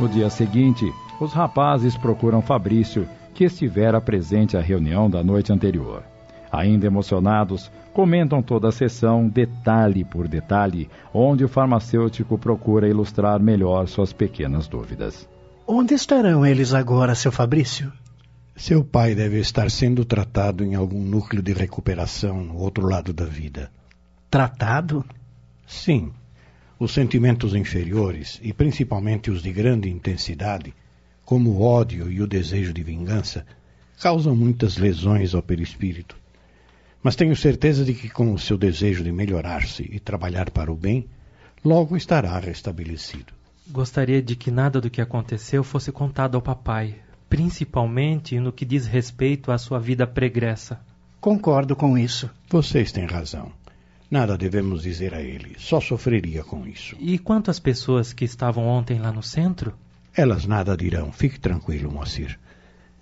No 0.00 0.08
dia 0.08 0.30
seguinte, 0.30 0.90
os 1.20 1.34
rapazes 1.34 1.94
procuram 1.94 2.40
Fabrício, 2.40 3.06
que 3.34 3.44
estivera 3.44 4.00
presente 4.00 4.56
à 4.56 4.60
reunião 4.62 5.10
da 5.10 5.22
noite 5.22 5.52
anterior. 5.52 6.02
Ainda 6.50 6.86
emocionados, 6.86 7.70
comentam 7.92 8.42
toda 8.42 8.68
a 8.68 8.72
sessão, 8.72 9.28
detalhe 9.28 10.02
por 10.02 10.26
detalhe, 10.26 10.88
onde 11.12 11.44
o 11.44 11.48
farmacêutico 11.48 12.38
procura 12.38 12.88
ilustrar 12.88 13.38
melhor 13.40 13.86
suas 13.88 14.10
pequenas 14.10 14.66
dúvidas. 14.66 15.28
Onde 15.66 15.92
estarão 15.92 16.46
eles 16.46 16.72
agora, 16.72 17.14
seu 17.14 17.30
Fabrício? 17.30 17.92
Seu 18.56 18.82
pai 18.82 19.14
deve 19.14 19.38
estar 19.38 19.70
sendo 19.70 20.02
tratado 20.02 20.64
em 20.64 20.74
algum 20.74 21.02
núcleo 21.02 21.42
de 21.42 21.52
recuperação 21.52 22.42
no 22.42 22.56
outro 22.56 22.86
lado 22.88 23.12
da 23.12 23.26
vida. 23.26 23.70
Tratado? 24.30 25.04
Sim. 25.66 26.10
Os 26.80 26.92
sentimentos 26.92 27.54
inferiores, 27.54 28.40
e 28.42 28.54
principalmente 28.54 29.30
os 29.30 29.42
de 29.42 29.52
grande 29.52 29.90
intensidade, 29.90 30.72
como 31.26 31.50
o 31.50 31.62
ódio 31.62 32.10
e 32.10 32.22
o 32.22 32.26
desejo 32.26 32.72
de 32.72 32.82
vingança, 32.82 33.44
causam 34.00 34.34
muitas 34.34 34.78
lesões 34.78 35.34
ao 35.34 35.42
perispírito. 35.42 36.16
Mas 37.02 37.14
tenho 37.14 37.36
certeza 37.36 37.84
de 37.84 37.92
que, 37.92 38.08
com 38.08 38.32
o 38.32 38.38
seu 38.38 38.56
desejo 38.56 39.04
de 39.04 39.12
melhorar-se 39.12 39.82
e 39.92 40.00
trabalhar 40.00 40.48
para 40.50 40.72
o 40.72 40.74
bem, 40.74 41.06
logo 41.62 41.98
estará 41.98 42.38
restabelecido. 42.38 43.34
Gostaria 43.68 44.22
de 44.22 44.34
que 44.34 44.50
nada 44.50 44.80
do 44.80 44.88
que 44.88 45.02
aconteceu 45.02 45.62
fosse 45.62 45.92
contado 45.92 46.36
ao 46.36 46.42
papai, 46.42 46.94
principalmente 47.28 48.40
no 48.40 48.54
que 48.54 48.64
diz 48.64 48.86
respeito 48.86 49.52
à 49.52 49.58
sua 49.58 49.78
vida 49.78 50.06
pregressa. 50.06 50.80
Concordo 51.20 51.76
com 51.76 51.98
isso. 51.98 52.30
Vocês 52.48 52.90
têm 52.90 53.04
razão. 53.04 53.52
Nada 54.10 54.36
devemos 54.36 54.82
dizer 54.82 55.14
a 55.14 55.22
ele, 55.22 55.54
só 55.56 55.80
sofreria 55.80 56.42
com 56.42 56.66
isso. 56.66 56.96
E 56.98 57.16
quanto 57.16 57.48
às 57.48 57.60
pessoas 57.60 58.12
que 58.12 58.24
estavam 58.24 58.66
ontem 58.66 58.98
lá 58.98 59.12
no 59.12 59.22
centro? 59.22 59.72
Elas 60.12 60.46
nada 60.46 60.76
dirão, 60.76 61.12
fique 61.12 61.38
tranquilo, 61.38 61.92
Moacir. 61.92 62.36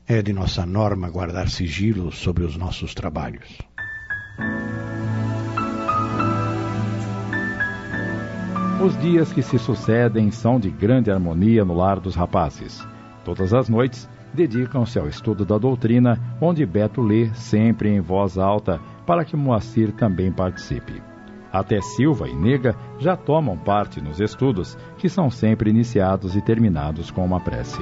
É 0.07 0.21
de 0.21 0.35
nossa 0.35 0.67
norma 0.67 1.09
guardar 1.09 1.49
sigilo 1.49 2.13
sobre 2.13 2.45
os 2.45 2.59
nossos 2.59 2.95
trabalhos. 2.95 3.57
Os 8.85 8.97
dias 9.01 9.33
que 9.33 9.43
se 9.43 9.59
sucedem 9.59 10.31
são 10.31 10.61
de 10.61 10.69
grande 10.69 11.11
harmonia 11.11 11.65
no 11.65 11.75
lar 11.75 11.99
dos 11.99 12.15
rapazes. 12.15 12.87
Todas 13.25 13.55
as 13.55 13.69
noites 13.71 14.07
dedicam-se 14.35 14.99
ao 14.99 15.09
estudo 15.09 15.47
da 15.47 15.57
doutrina, 15.57 16.21
onde 16.39 16.67
Beto 16.67 17.01
lê 17.01 17.33
sempre 17.35 17.89
em 17.89 18.01
voz 18.01 18.37
alta 18.37 18.79
para 19.09 19.25
que 19.25 19.35
Moacir 19.35 19.91
também 19.93 20.31
participe. 20.31 21.01
Até 21.51 21.81
Silva 21.81 22.29
e 22.29 22.37
Nega 22.37 22.77
já 22.99 23.17
tomam 23.17 23.57
parte 23.57 24.03
nos 24.03 24.21
estudos, 24.21 24.77
que 24.99 25.09
são 25.09 25.31
sempre 25.31 25.71
iniciados 25.71 26.37
e 26.37 26.43
terminados 26.43 27.11
com 27.11 27.25
uma 27.25 27.41
prece. 27.41 27.81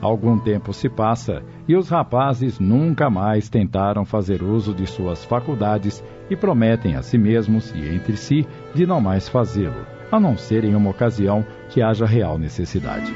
Algum 0.00 0.40
tempo 0.40 0.72
se 0.72 0.88
passa 0.88 1.40
e 1.68 1.76
os 1.76 1.88
rapazes 1.88 2.58
nunca 2.58 3.08
mais 3.08 3.48
tentaram 3.48 4.04
fazer 4.04 4.42
uso 4.42 4.74
de 4.74 4.88
suas 4.88 5.24
faculdades 5.24 6.02
e 6.28 6.34
prometem 6.34 6.96
a 6.96 7.02
si 7.02 7.16
mesmos 7.16 7.72
e 7.76 7.94
entre 7.94 8.16
si 8.16 8.44
de 8.74 8.84
não 8.84 9.00
mais 9.00 9.28
fazê-lo, 9.28 9.86
a 10.10 10.18
não 10.18 10.36
ser 10.36 10.64
em 10.64 10.74
uma 10.74 10.90
ocasião 10.90 11.46
que 11.68 11.80
haja 11.80 12.04
real 12.04 12.38
necessidade. 12.38 13.12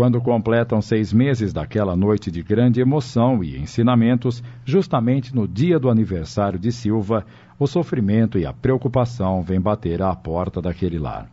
Quando 0.00 0.18
completam 0.18 0.80
seis 0.80 1.12
meses 1.12 1.52
daquela 1.52 1.94
noite 1.94 2.30
de 2.30 2.42
grande 2.42 2.80
emoção 2.80 3.44
e 3.44 3.58
ensinamentos, 3.58 4.42
justamente 4.64 5.34
no 5.36 5.46
dia 5.46 5.78
do 5.78 5.90
aniversário 5.90 6.58
de 6.58 6.72
Silva, 6.72 7.26
o 7.58 7.66
sofrimento 7.66 8.38
e 8.38 8.46
a 8.46 8.52
preocupação 8.54 9.42
vêm 9.42 9.60
bater 9.60 10.00
à 10.00 10.16
porta 10.16 10.62
daquele 10.62 10.98
lar. 10.98 11.30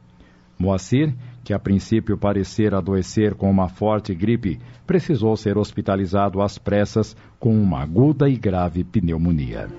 Moacir, 0.60 1.16
que 1.46 1.54
a 1.54 1.60
princípio 1.60 2.18
parecera 2.18 2.80
adoecer 2.80 3.36
com 3.36 3.50
uma 3.50 3.70
forte 3.70 4.14
gripe, 4.14 4.60
precisou 4.86 5.38
ser 5.38 5.58
hospitalizado 5.58 6.42
às 6.42 6.58
pressas 6.58 7.16
com 7.40 7.58
uma 7.58 7.82
aguda 7.82 8.28
e 8.28 8.36
grave 8.36 8.84
pneumonia. 8.84 9.70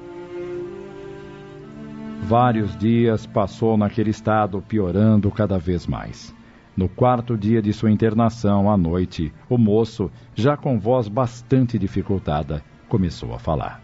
Vários 2.22 2.74
dias 2.74 3.26
passou 3.26 3.76
naquele 3.76 4.08
estado, 4.08 4.62
piorando 4.66 5.30
cada 5.30 5.58
vez 5.58 5.86
mais. 5.86 6.37
No 6.78 6.88
quarto 6.88 7.36
dia 7.36 7.60
de 7.60 7.72
sua 7.72 7.90
internação, 7.90 8.70
à 8.70 8.76
noite, 8.76 9.34
o 9.48 9.58
moço, 9.58 10.12
já 10.32 10.56
com 10.56 10.78
voz 10.78 11.08
bastante 11.08 11.76
dificultada, 11.76 12.62
começou 12.88 13.34
a 13.34 13.38
falar. 13.40 13.82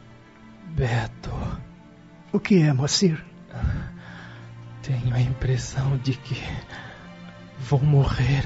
Beto. 0.76 1.32
O 2.32 2.38
que 2.38 2.62
é, 2.62 2.72
Moacir? 2.72 3.20
Tenho 4.80 5.12
a 5.12 5.20
impressão 5.20 5.96
de 5.96 6.12
que 6.12 6.40
vou 7.58 7.82
morrer. 7.82 8.44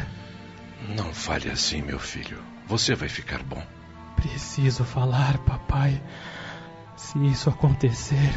Não 0.97 1.13
fale 1.13 1.51
assim, 1.51 1.83
meu 1.83 1.99
filho. 1.99 2.39
Você 2.67 2.95
vai 2.95 3.11
ficar 3.11 3.43
bom. 3.43 3.63
Preciso 4.17 4.83
falar, 4.83 5.37
papai. 5.41 6.03
Se 6.97 7.19
isso 7.27 7.51
acontecer, 7.51 8.33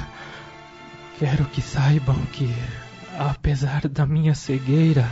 quero 1.17 1.45
que 1.45 1.61
saibam 1.61 2.17
que, 2.33 2.53
apesar 3.17 3.87
da 3.87 4.05
minha 4.05 4.35
cegueira, 4.35 5.09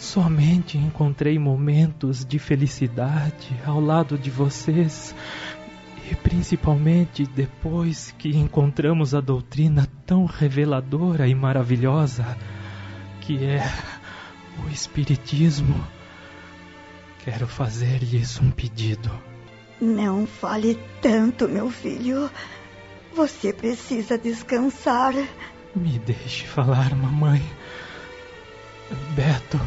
Somente 0.00 0.78
encontrei 0.78 1.38
momentos 1.38 2.24
de 2.24 2.38
felicidade 2.38 3.54
ao 3.66 3.78
lado 3.78 4.16
de 4.16 4.30
vocês 4.30 5.14
e 6.10 6.14
principalmente 6.16 7.26
depois 7.26 8.10
que 8.18 8.30
encontramos 8.30 9.14
a 9.14 9.20
doutrina 9.20 9.86
tão 10.06 10.24
reveladora 10.24 11.28
e 11.28 11.34
maravilhosa 11.34 12.24
que 13.20 13.44
é 13.44 13.62
o 14.66 14.70
Espiritismo. 14.70 15.86
Quero 17.22 17.46
fazer-lhes 17.46 18.40
um 18.40 18.50
pedido. 18.50 19.10
Não 19.78 20.26
fale 20.26 20.78
tanto, 21.02 21.46
meu 21.46 21.70
filho. 21.70 22.30
Você 23.14 23.52
precisa 23.52 24.16
descansar. 24.16 25.12
Me 25.76 25.98
deixe 25.98 26.46
falar, 26.46 26.96
mamãe. 26.96 27.42
Beto. 29.14 29.60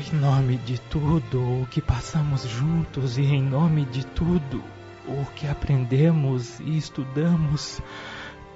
Em 0.00 0.14
nome 0.14 0.58
de 0.58 0.80
tudo 0.82 1.62
o 1.62 1.66
que 1.66 1.82
passamos 1.82 2.42
juntos 2.42 3.18
e 3.18 3.22
em 3.22 3.42
nome 3.42 3.84
de 3.84 4.06
tudo 4.06 4.62
o 5.08 5.24
que 5.34 5.44
aprendemos 5.44 6.60
e 6.60 6.76
estudamos, 6.76 7.80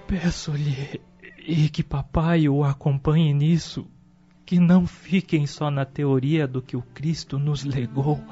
peço-lhe 0.07 1.01
e 1.45 1.69
que 1.69 1.83
papai 1.83 2.49
o 2.49 2.63
acompanhe 2.63 3.35
nisso, 3.35 3.85
que 4.47 4.61
não 4.61 4.87
fiquem 4.87 5.45
só 5.45 5.69
na 5.69 5.85
teoria 5.85 6.47
do 6.47 6.63
que 6.63 6.77
o 6.77 6.83
Cristo 6.95 7.41
nos 7.41 7.65
legou. 7.65 8.23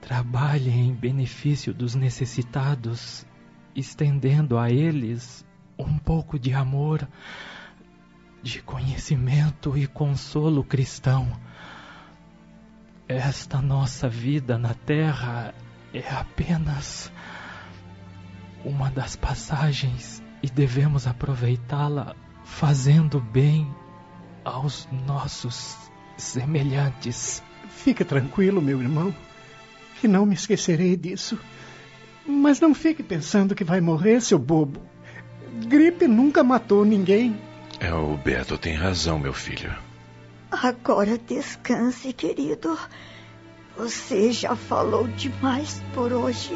Trabalhem 0.00 0.90
em 0.90 0.94
benefício 0.94 1.74
dos 1.74 1.96
necessitados, 1.96 3.26
estendendo 3.74 4.56
a 4.56 4.70
eles 4.70 5.44
um 5.76 5.98
pouco 5.98 6.38
de 6.38 6.54
amor, 6.54 7.08
de 8.40 8.62
conhecimento 8.62 9.76
e 9.76 9.88
consolo 9.88 10.62
cristão 10.62 11.28
esta 13.10 13.60
nossa 13.60 14.08
vida 14.08 14.56
na 14.56 14.72
Terra 14.72 15.52
é 15.92 16.08
apenas 16.08 17.10
uma 18.64 18.88
das 18.88 19.16
passagens 19.16 20.22
e 20.40 20.48
devemos 20.48 21.08
aproveitá-la 21.08 22.14
fazendo 22.44 23.20
bem 23.20 23.68
aos 24.44 24.88
nossos 25.08 25.76
semelhantes. 26.16 27.42
Fique 27.68 28.04
tranquilo, 28.04 28.62
meu 28.62 28.80
irmão, 28.80 29.12
que 30.00 30.06
não 30.06 30.24
me 30.24 30.34
esquecerei 30.34 30.96
disso. 30.96 31.36
Mas 32.24 32.60
não 32.60 32.72
fique 32.72 33.02
pensando 33.02 33.56
que 33.56 33.64
vai 33.64 33.80
morrer, 33.80 34.20
seu 34.20 34.38
bobo. 34.38 34.80
Gripe 35.66 36.06
nunca 36.06 36.44
matou 36.44 36.84
ninguém. 36.84 37.36
É, 37.80 37.92
o 37.92 38.16
Beto 38.16 38.56
tem 38.56 38.74
razão, 38.74 39.18
meu 39.18 39.32
filho. 39.32 39.89
Agora 40.62 41.16
descanse, 41.16 42.12
querido. 42.12 42.76
Você 43.78 44.30
já 44.30 44.54
falou 44.54 45.08
demais 45.08 45.82
por 45.94 46.12
hoje. 46.12 46.54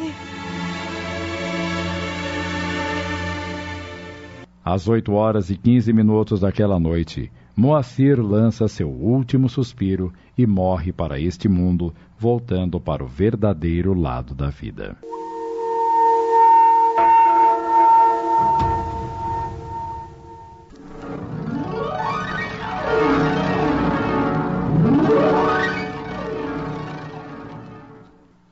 Às 4.63 4.89
oito 4.89 5.13
horas 5.13 5.49
e 5.49 5.57
quinze 5.57 5.93
minutos 5.93 6.41
daquela 6.41 6.79
noite, 6.79 7.33
Moacir 7.57 8.21
lança 8.21 8.67
seu 8.67 8.91
último 8.91 9.49
suspiro 9.49 10.13
e 10.37 10.47
morre 10.47 10.93
para 10.93 11.21
este 11.21 11.49
mundo, 11.49 11.95
voltando 12.19 12.81
para 12.81 13.03
o 13.03 13.07
verdadeiro 13.07 13.95
lado 13.95 14.35
da 14.35 14.51
vida. 14.51 14.97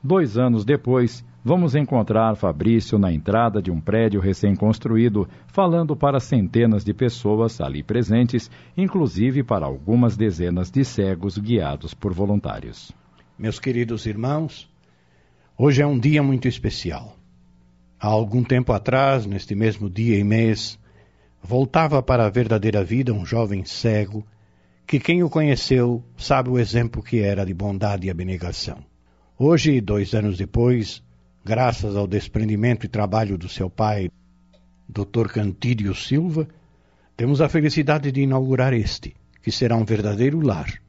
Dois 0.05 0.37
anos 0.37 0.65
depois, 0.65 1.23
vamos 1.45 1.75
encontrar 1.75 2.35
Fabrício 2.35 2.99
na 2.99 3.13
entrada 3.13 3.61
de 3.61 3.71
um 3.71 3.79
prédio 3.79 4.19
recém-construído, 4.19 5.29
falando 5.47 5.95
para 5.95 6.19
centenas 6.19 6.83
de 6.83 6.93
pessoas 6.93 7.61
ali 7.61 7.81
presentes, 7.81 8.51
inclusive 8.75 9.43
para 9.43 9.65
algumas 9.65 10.17
dezenas 10.17 10.69
de 10.69 10.83
cegos 10.83 11.37
guiados 11.37 11.93
por 11.93 12.13
voluntários. 12.13 12.91
Meus 13.39 13.61
queridos 13.61 14.05
irmãos, 14.05 14.69
hoje 15.57 15.81
é 15.81 15.87
um 15.87 15.97
dia 15.97 16.21
muito 16.21 16.49
especial. 16.49 17.15
Há 17.97 18.07
algum 18.07 18.43
tempo 18.43 18.73
atrás, 18.73 19.25
neste 19.25 19.55
mesmo 19.55 19.89
dia 19.89 20.19
e 20.19 20.23
mês, 20.25 20.77
voltava 21.41 22.03
para 22.03 22.25
a 22.25 22.29
verdadeira 22.29 22.83
vida 22.83 23.13
um 23.13 23.25
jovem 23.25 23.63
cego 23.63 24.21
que 24.85 24.99
quem 24.99 25.23
o 25.23 25.29
conheceu 25.29 26.03
sabe 26.17 26.49
o 26.49 26.59
exemplo 26.59 27.01
que 27.01 27.21
era 27.21 27.45
de 27.45 27.53
bondade 27.53 28.07
e 28.07 28.09
abnegação. 28.09 28.83
Hoje, 29.45 29.81
dois 29.81 30.13
anos 30.13 30.37
depois, 30.37 31.03
graças 31.43 31.97
ao 31.97 32.07
desprendimento 32.07 32.85
e 32.85 32.87
trabalho 32.87 33.37
do 33.37 33.49
seu 33.49 33.69
pai, 33.69 34.09
Dr. 34.87 35.27
Cantídio 35.27 35.93
Silva, 35.93 36.47
temos 37.17 37.41
a 37.41 37.49
felicidade 37.49 38.09
de 38.09 38.21
inaugurar 38.21 38.71
este, 38.71 39.13
que 39.41 39.51
será 39.51 39.75
um 39.75 39.83
verdadeiro 39.83 40.39
lar, 40.39 40.81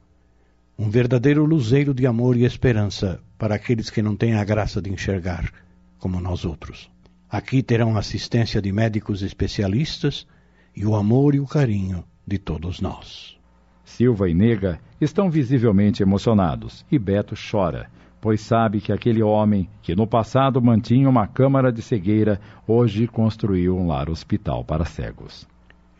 um 0.79 0.89
verdadeiro 0.89 1.43
luzeiro 1.43 1.93
de 1.93 2.07
amor 2.07 2.37
e 2.37 2.45
esperança 2.45 3.19
para 3.37 3.55
aqueles 3.55 3.89
que 3.89 4.01
não 4.01 4.15
têm 4.15 4.35
a 4.35 4.45
graça 4.45 4.81
de 4.81 4.89
enxergar, 4.89 5.51
como 5.99 6.21
nós 6.21 6.45
outros. 6.45 6.89
Aqui 7.29 7.61
terão 7.61 7.97
assistência 7.97 8.61
de 8.61 8.71
médicos 8.71 9.21
especialistas 9.21 10.25
e 10.73 10.85
o 10.85 10.95
amor 10.95 11.35
e 11.35 11.41
o 11.41 11.45
carinho 11.45 12.05
de 12.25 12.37
todos 12.37 12.79
nós. 12.79 13.37
Silva 13.83 14.29
e 14.29 14.33
Nega 14.33 14.79
estão 15.01 15.29
visivelmente 15.29 16.01
emocionados 16.01 16.85
e 16.89 16.97
Beto 16.97 17.35
chora 17.35 17.89
pois 18.19 18.41
sabe 18.41 18.81
que 18.81 18.91
aquele 18.91 19.21
homem, 19.21 19.69
que 19.81 19.95
no 19.95 20.07
passado 20.07 20.61
mantinha 20.61 21.09
uma 21.09 21.27
câmara 21.27 21.71
de 21.71 21.81
cegueira, 21.81 22.39
hoje 22.67 23.07
construiu 23.07 23.77
um 23.77 23.87
lar 23.87 24.09
hospital 24.09 24.63
para 24.63 24.85
cegos. 24.85 25.47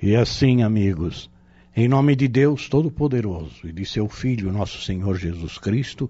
E 0.02 0.16
assim, 0.16 0.64
amigos, 0.64 1.30
em 1.76 1.88
nome 1.88 2.16
de 2.16 2.28
Deus 2.28 2.70
Todo-Poderoso 2.70 3.68
e 3.68 3.72
de 3.72 3.86
seu 3.86 4.08
Filho, 4.08 4.52
nosso 4.52 4.82
Senhor 4.82 5.18
Jesus 5.18 5.58
Cristo, 5.58 6.10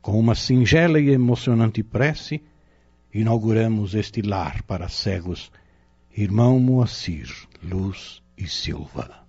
com 0.00 0.18
uma 0.18 0.34
singela 0.34 1.00
e 1.00 1.10
emocionante 1.10 1.82
prece, 1.82 2.42
inauguramos 3.12 3.94
este 3.94 4.22
lar 4.22 4.62
para 4.62 4.88
cegos, 4.88 5.50
irmão 6.16 6.58
Moacir, 6.58 7.28
Luz 7.62 8.22
e 8.36 8.46
Silva. 8.46 9.21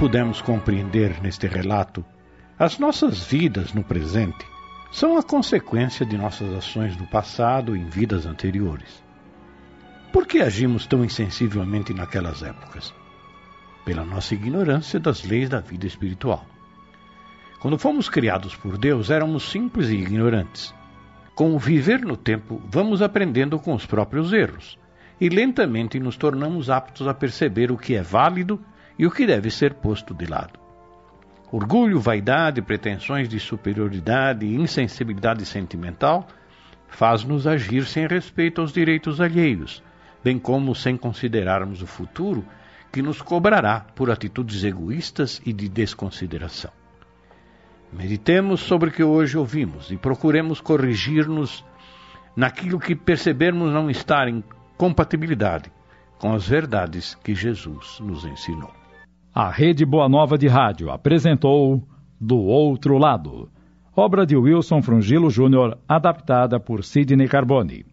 Pudemos 0.00 0.40
compreender 0.40 1.20
neste 1.20 1.46
relato, 1.46 2.02
as 2.58 2.78
nossas 2.78 3.22
vidas 3.22 3.74
no 3.74 3.84
presente 3.84 4.46
são 4.90 5.18
a 5.18 5.22
consequência 5.22 6.06
de 6.06 6.16
nossas 6.16 6.50
ações 6.54 6.96
no 6.96 7.06
passado 7.06 7.76
e 7.76 7.80
em 7.80 7.84
vidas 7.84 8.24
anteriores. 8.24 9.04
Por 10.10 10.26
que 10.26 10.40
agimos 10.40 10.86
tão 10.86 11.04
insensivelmente 11.04 11.92
naquelas 11.92 12.42
épocas? 12.42 12.94
Pela 13.84 14.02
nossa 14.02 14.32
ignorância 14.32 14.98
das 14.98 15.22
leis 15.22 15.50
da 15.50 15.60
vida 15.60 15.86
espiritual. 15.86 16.46
Quando 17.60 17.78
fomos 17.78 18.08
criados 18.08 18.56
por 18.56 18.78
Deus, 18.78 19.10
éramos 19.10 19.50
simples 19.50 19.90
e 19.90 19.96
ignorantes. 19.96 20.74
Com 21.34 21.54
o 21.54 21.58
viver 21.58 22.00
no 22.00 22.16
tempo, 22.16 22.58
vamos 22.70 23.02
aprendendo 23.02 23.58
com 23.58 23.74
os 23.74 23.84
próprios 23.84 24.32
erros 24.32 24.78
e 25.20 25.28
lentamente 25.28 26.00
nos 26.00 26.16
tornamos 26.16 26.70
aptos 26.70 27.06
a 27.06 27.12
perceber 27.12 27.70
o 27.70 27.76
que 27.76 27.94
é 27.94 28.02
válido 28.02 28.58
e 29.00 29.06
o 29.06 29.10
que 29.10 29.24
deve 29.24 29.50
ser 29.50 29.72
posto 29.72 30.12
de 30.12 30.26
lado. 30.26 30.60
Orgulho, 31.50 31.98
vaidade, 31.98 32.60
pretensões 32.60 33.30
de 33.30 33.40
superioridade 33.40 34.44
e 34.44 34.54
insensibilidade 34.54 35.46
sentimental 35.46 36.28
faz-nos 36.86 37.46
agir 37.46 37.86
sem 37.86 38.06
respeito 38.06 38.60
aos 38.60 38.74
direitos 38.74 39.18
alheios, 39.18 39.82
bem 40.22 40.38
como 40.38 40.74
sem 40.74 40.98
considerarmos 40.98 41.80
o 41.80 41.86
futuro 41.86 42.44
que 42.92 43.00
nos 43.00 43.22
cobrará 43.22 43.80
por 43.80 44.10
atitudes 44.10 44.64
egoístas 44.64 45.40
e 45.46 45.52
de 45.54 45.66
desconsideração. 45.66 46.70
Meditemos 47.90 48.60
sobre 48.60 48.90
o 48.90 48.92
que 48.92 49.02
hoje 49.02 49.38
ouvimos 49.38 49.90
e 49.90 49.96
procuremos 49.96 50.60
corrigir-nos 50.60 51.64
naquilo 52.36 52.78
que 52.78 52.94
percebermos 52.94 53.72
não 53.72 53.88
estar 53.88 54.28
em 54.28 54.44
compatibilidade 54.76 55.72
com 56.18 56.34
as 56.34 56.46
verdades 56.46 57.14
que 57.14 57.34
Jesus 57.34 57.98
nos 57.98 58.26
ensinou. 58.26 58.79
A 59.32 59.48
Rede 59.48 59.84
Boa 59.84 60.08
Nova 60.08 60.36
de 60.36 60.48
Rádio 60.48 60.90
apresentou 60.90 61.86
Do 62.20 62.38
Outro 62.38 62.98
Lado, 62.98 63.48
obra 63.94 64.26
de 64.26 64.36
Wilson 64.36 64.82
Frungilo 64.82 65.30
Júnior, 65.30 65.78
adaptada 65.88 66.58
por 66.58 66.82
Sidney 66.82 67.28
Carbone. 67.28 67.86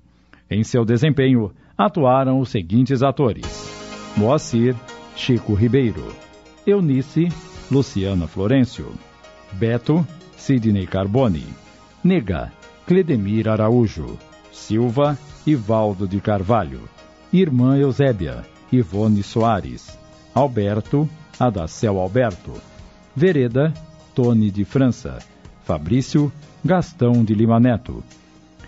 Em 0.50 0.64
seu 0.64 0.84
desempenho, 0.84 1.52
atuaram 1.78 2.40
os 2.40 2.50
seguintes 2.50 3.04
atores: 3.04 3.46
Moacir, 4.18 4.76
Chico 5.16 5.54
Ribeiro, 5.54 6.12
Eunice, 6.66 7.28
Luciana 7.70 8.26
Florencio, 8.26 8.92
Beto, 9.52 10.06
Sidney 10.36 10.88
Carbone, 10.88 11.46
Nega, 12.04 12.52
Cledemir 12.88 13.48
Araújo, 13.48 14.18
Silva, 14.52 15.16
Ivaldo 15.46 16.08
de 16.08 16.20
Carvalho, 16.20 16.82
Irmã 17.32 17.78
Eusébia, 17.78 18.44
Ivone 18.72 19.22
Soares, 19.22 20.00
Alberto, 20.34 21.08
Adacel 21.40 22.00
Alberto, 22.00 22.54
Vereda, 23.16 23.74
Tony 24.16 24.50
de 24.50 24.66
França, 24.66 25.20
Fabrício, 25.64 26.32
Gastão 26.66 27.24
de 27.24 27.34
Lima 27.36 27.60
Neto. 27.60 28.04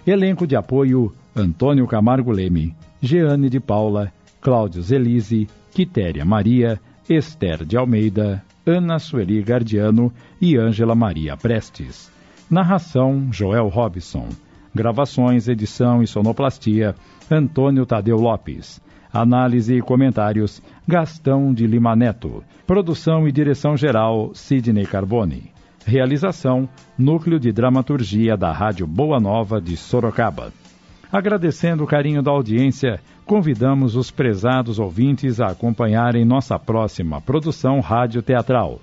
Elenco 0.06 0.46
de 0.46 0.56
apoio: 0.56 1.14
Antônio 1.36 1.88
Camargo 1.88 2.32
Leme, 2.32 2.76
Jeane 3.02 3.50
de 3.50 3.60
Paula, 3.60 4.12
Cláudio 4.40 4.82
Zelise, 4.82 5.48
Quitéria 5.72 6.24
Maria, 6.24 6.80
Esther 7.10 7.66
de 7.66 7.76
Almeida, 7.76 8.44
Ana 8.66 9.00
Sueli 9.00 9.42
Gardiano 9.42 10.14
e 10.40 10.56
Ângela 10.56 10.94
Maria 10.94 11.36
Prestes. 11.36 12.12
Narração: 12.50 13.30
Joel 13.32 13.68
Robson. 13.68 14.30
Gravações, 14.76 15.48
edição 15.48 16.04
e 16.04 16.08
sonoplastia: 16.08 16.96
Antônio 17.32 17.86
Tadeu 17.86 18.18
Lopes. 18.18 18.80
Análise 19.12 19.76
e 19.76 19.82
comentários: 19.82 20.62
Gastão 20.88 21.54
de 21.54 21.66
Lima 21.66 21.96
Neto. 21.96 22.44
Produção 22.68 23.28
e 23.28 23.32
direção 23.32 23.76
geral: 23.76 24.32
Sidney 24.34 24.86
Carbone. 24.86 25.52
Realização: 25.86 26.70
Núcleo 26.98 27.40
de 27.40 27.52
Dramaturgia 27.52 28.38
da 28.38 28.52
Rádio 28.52 28.86
Boa 28.86 29.20
Nova 29.20 29.60
de 29.60 29.76
Sorocaba. 29.76 30.54
Agradecendo 31.12 31.84
o 31.84 31.88
carinho 31.88 32.22
da 32.22 32.30
audiência, 32.30 33.00
convidamos 33.26 33.96
os 33.96 34.12
prezados 34.12 34.78
ouvintes 34.78 35.42
a 35.42 35.48
acompanharem 35.48 36.24
nossa 36.24 36.60
próxima 36.60 37.20
produção 37.20 37.80
rádio 37.80 38.22
teatral. 38.22 38.80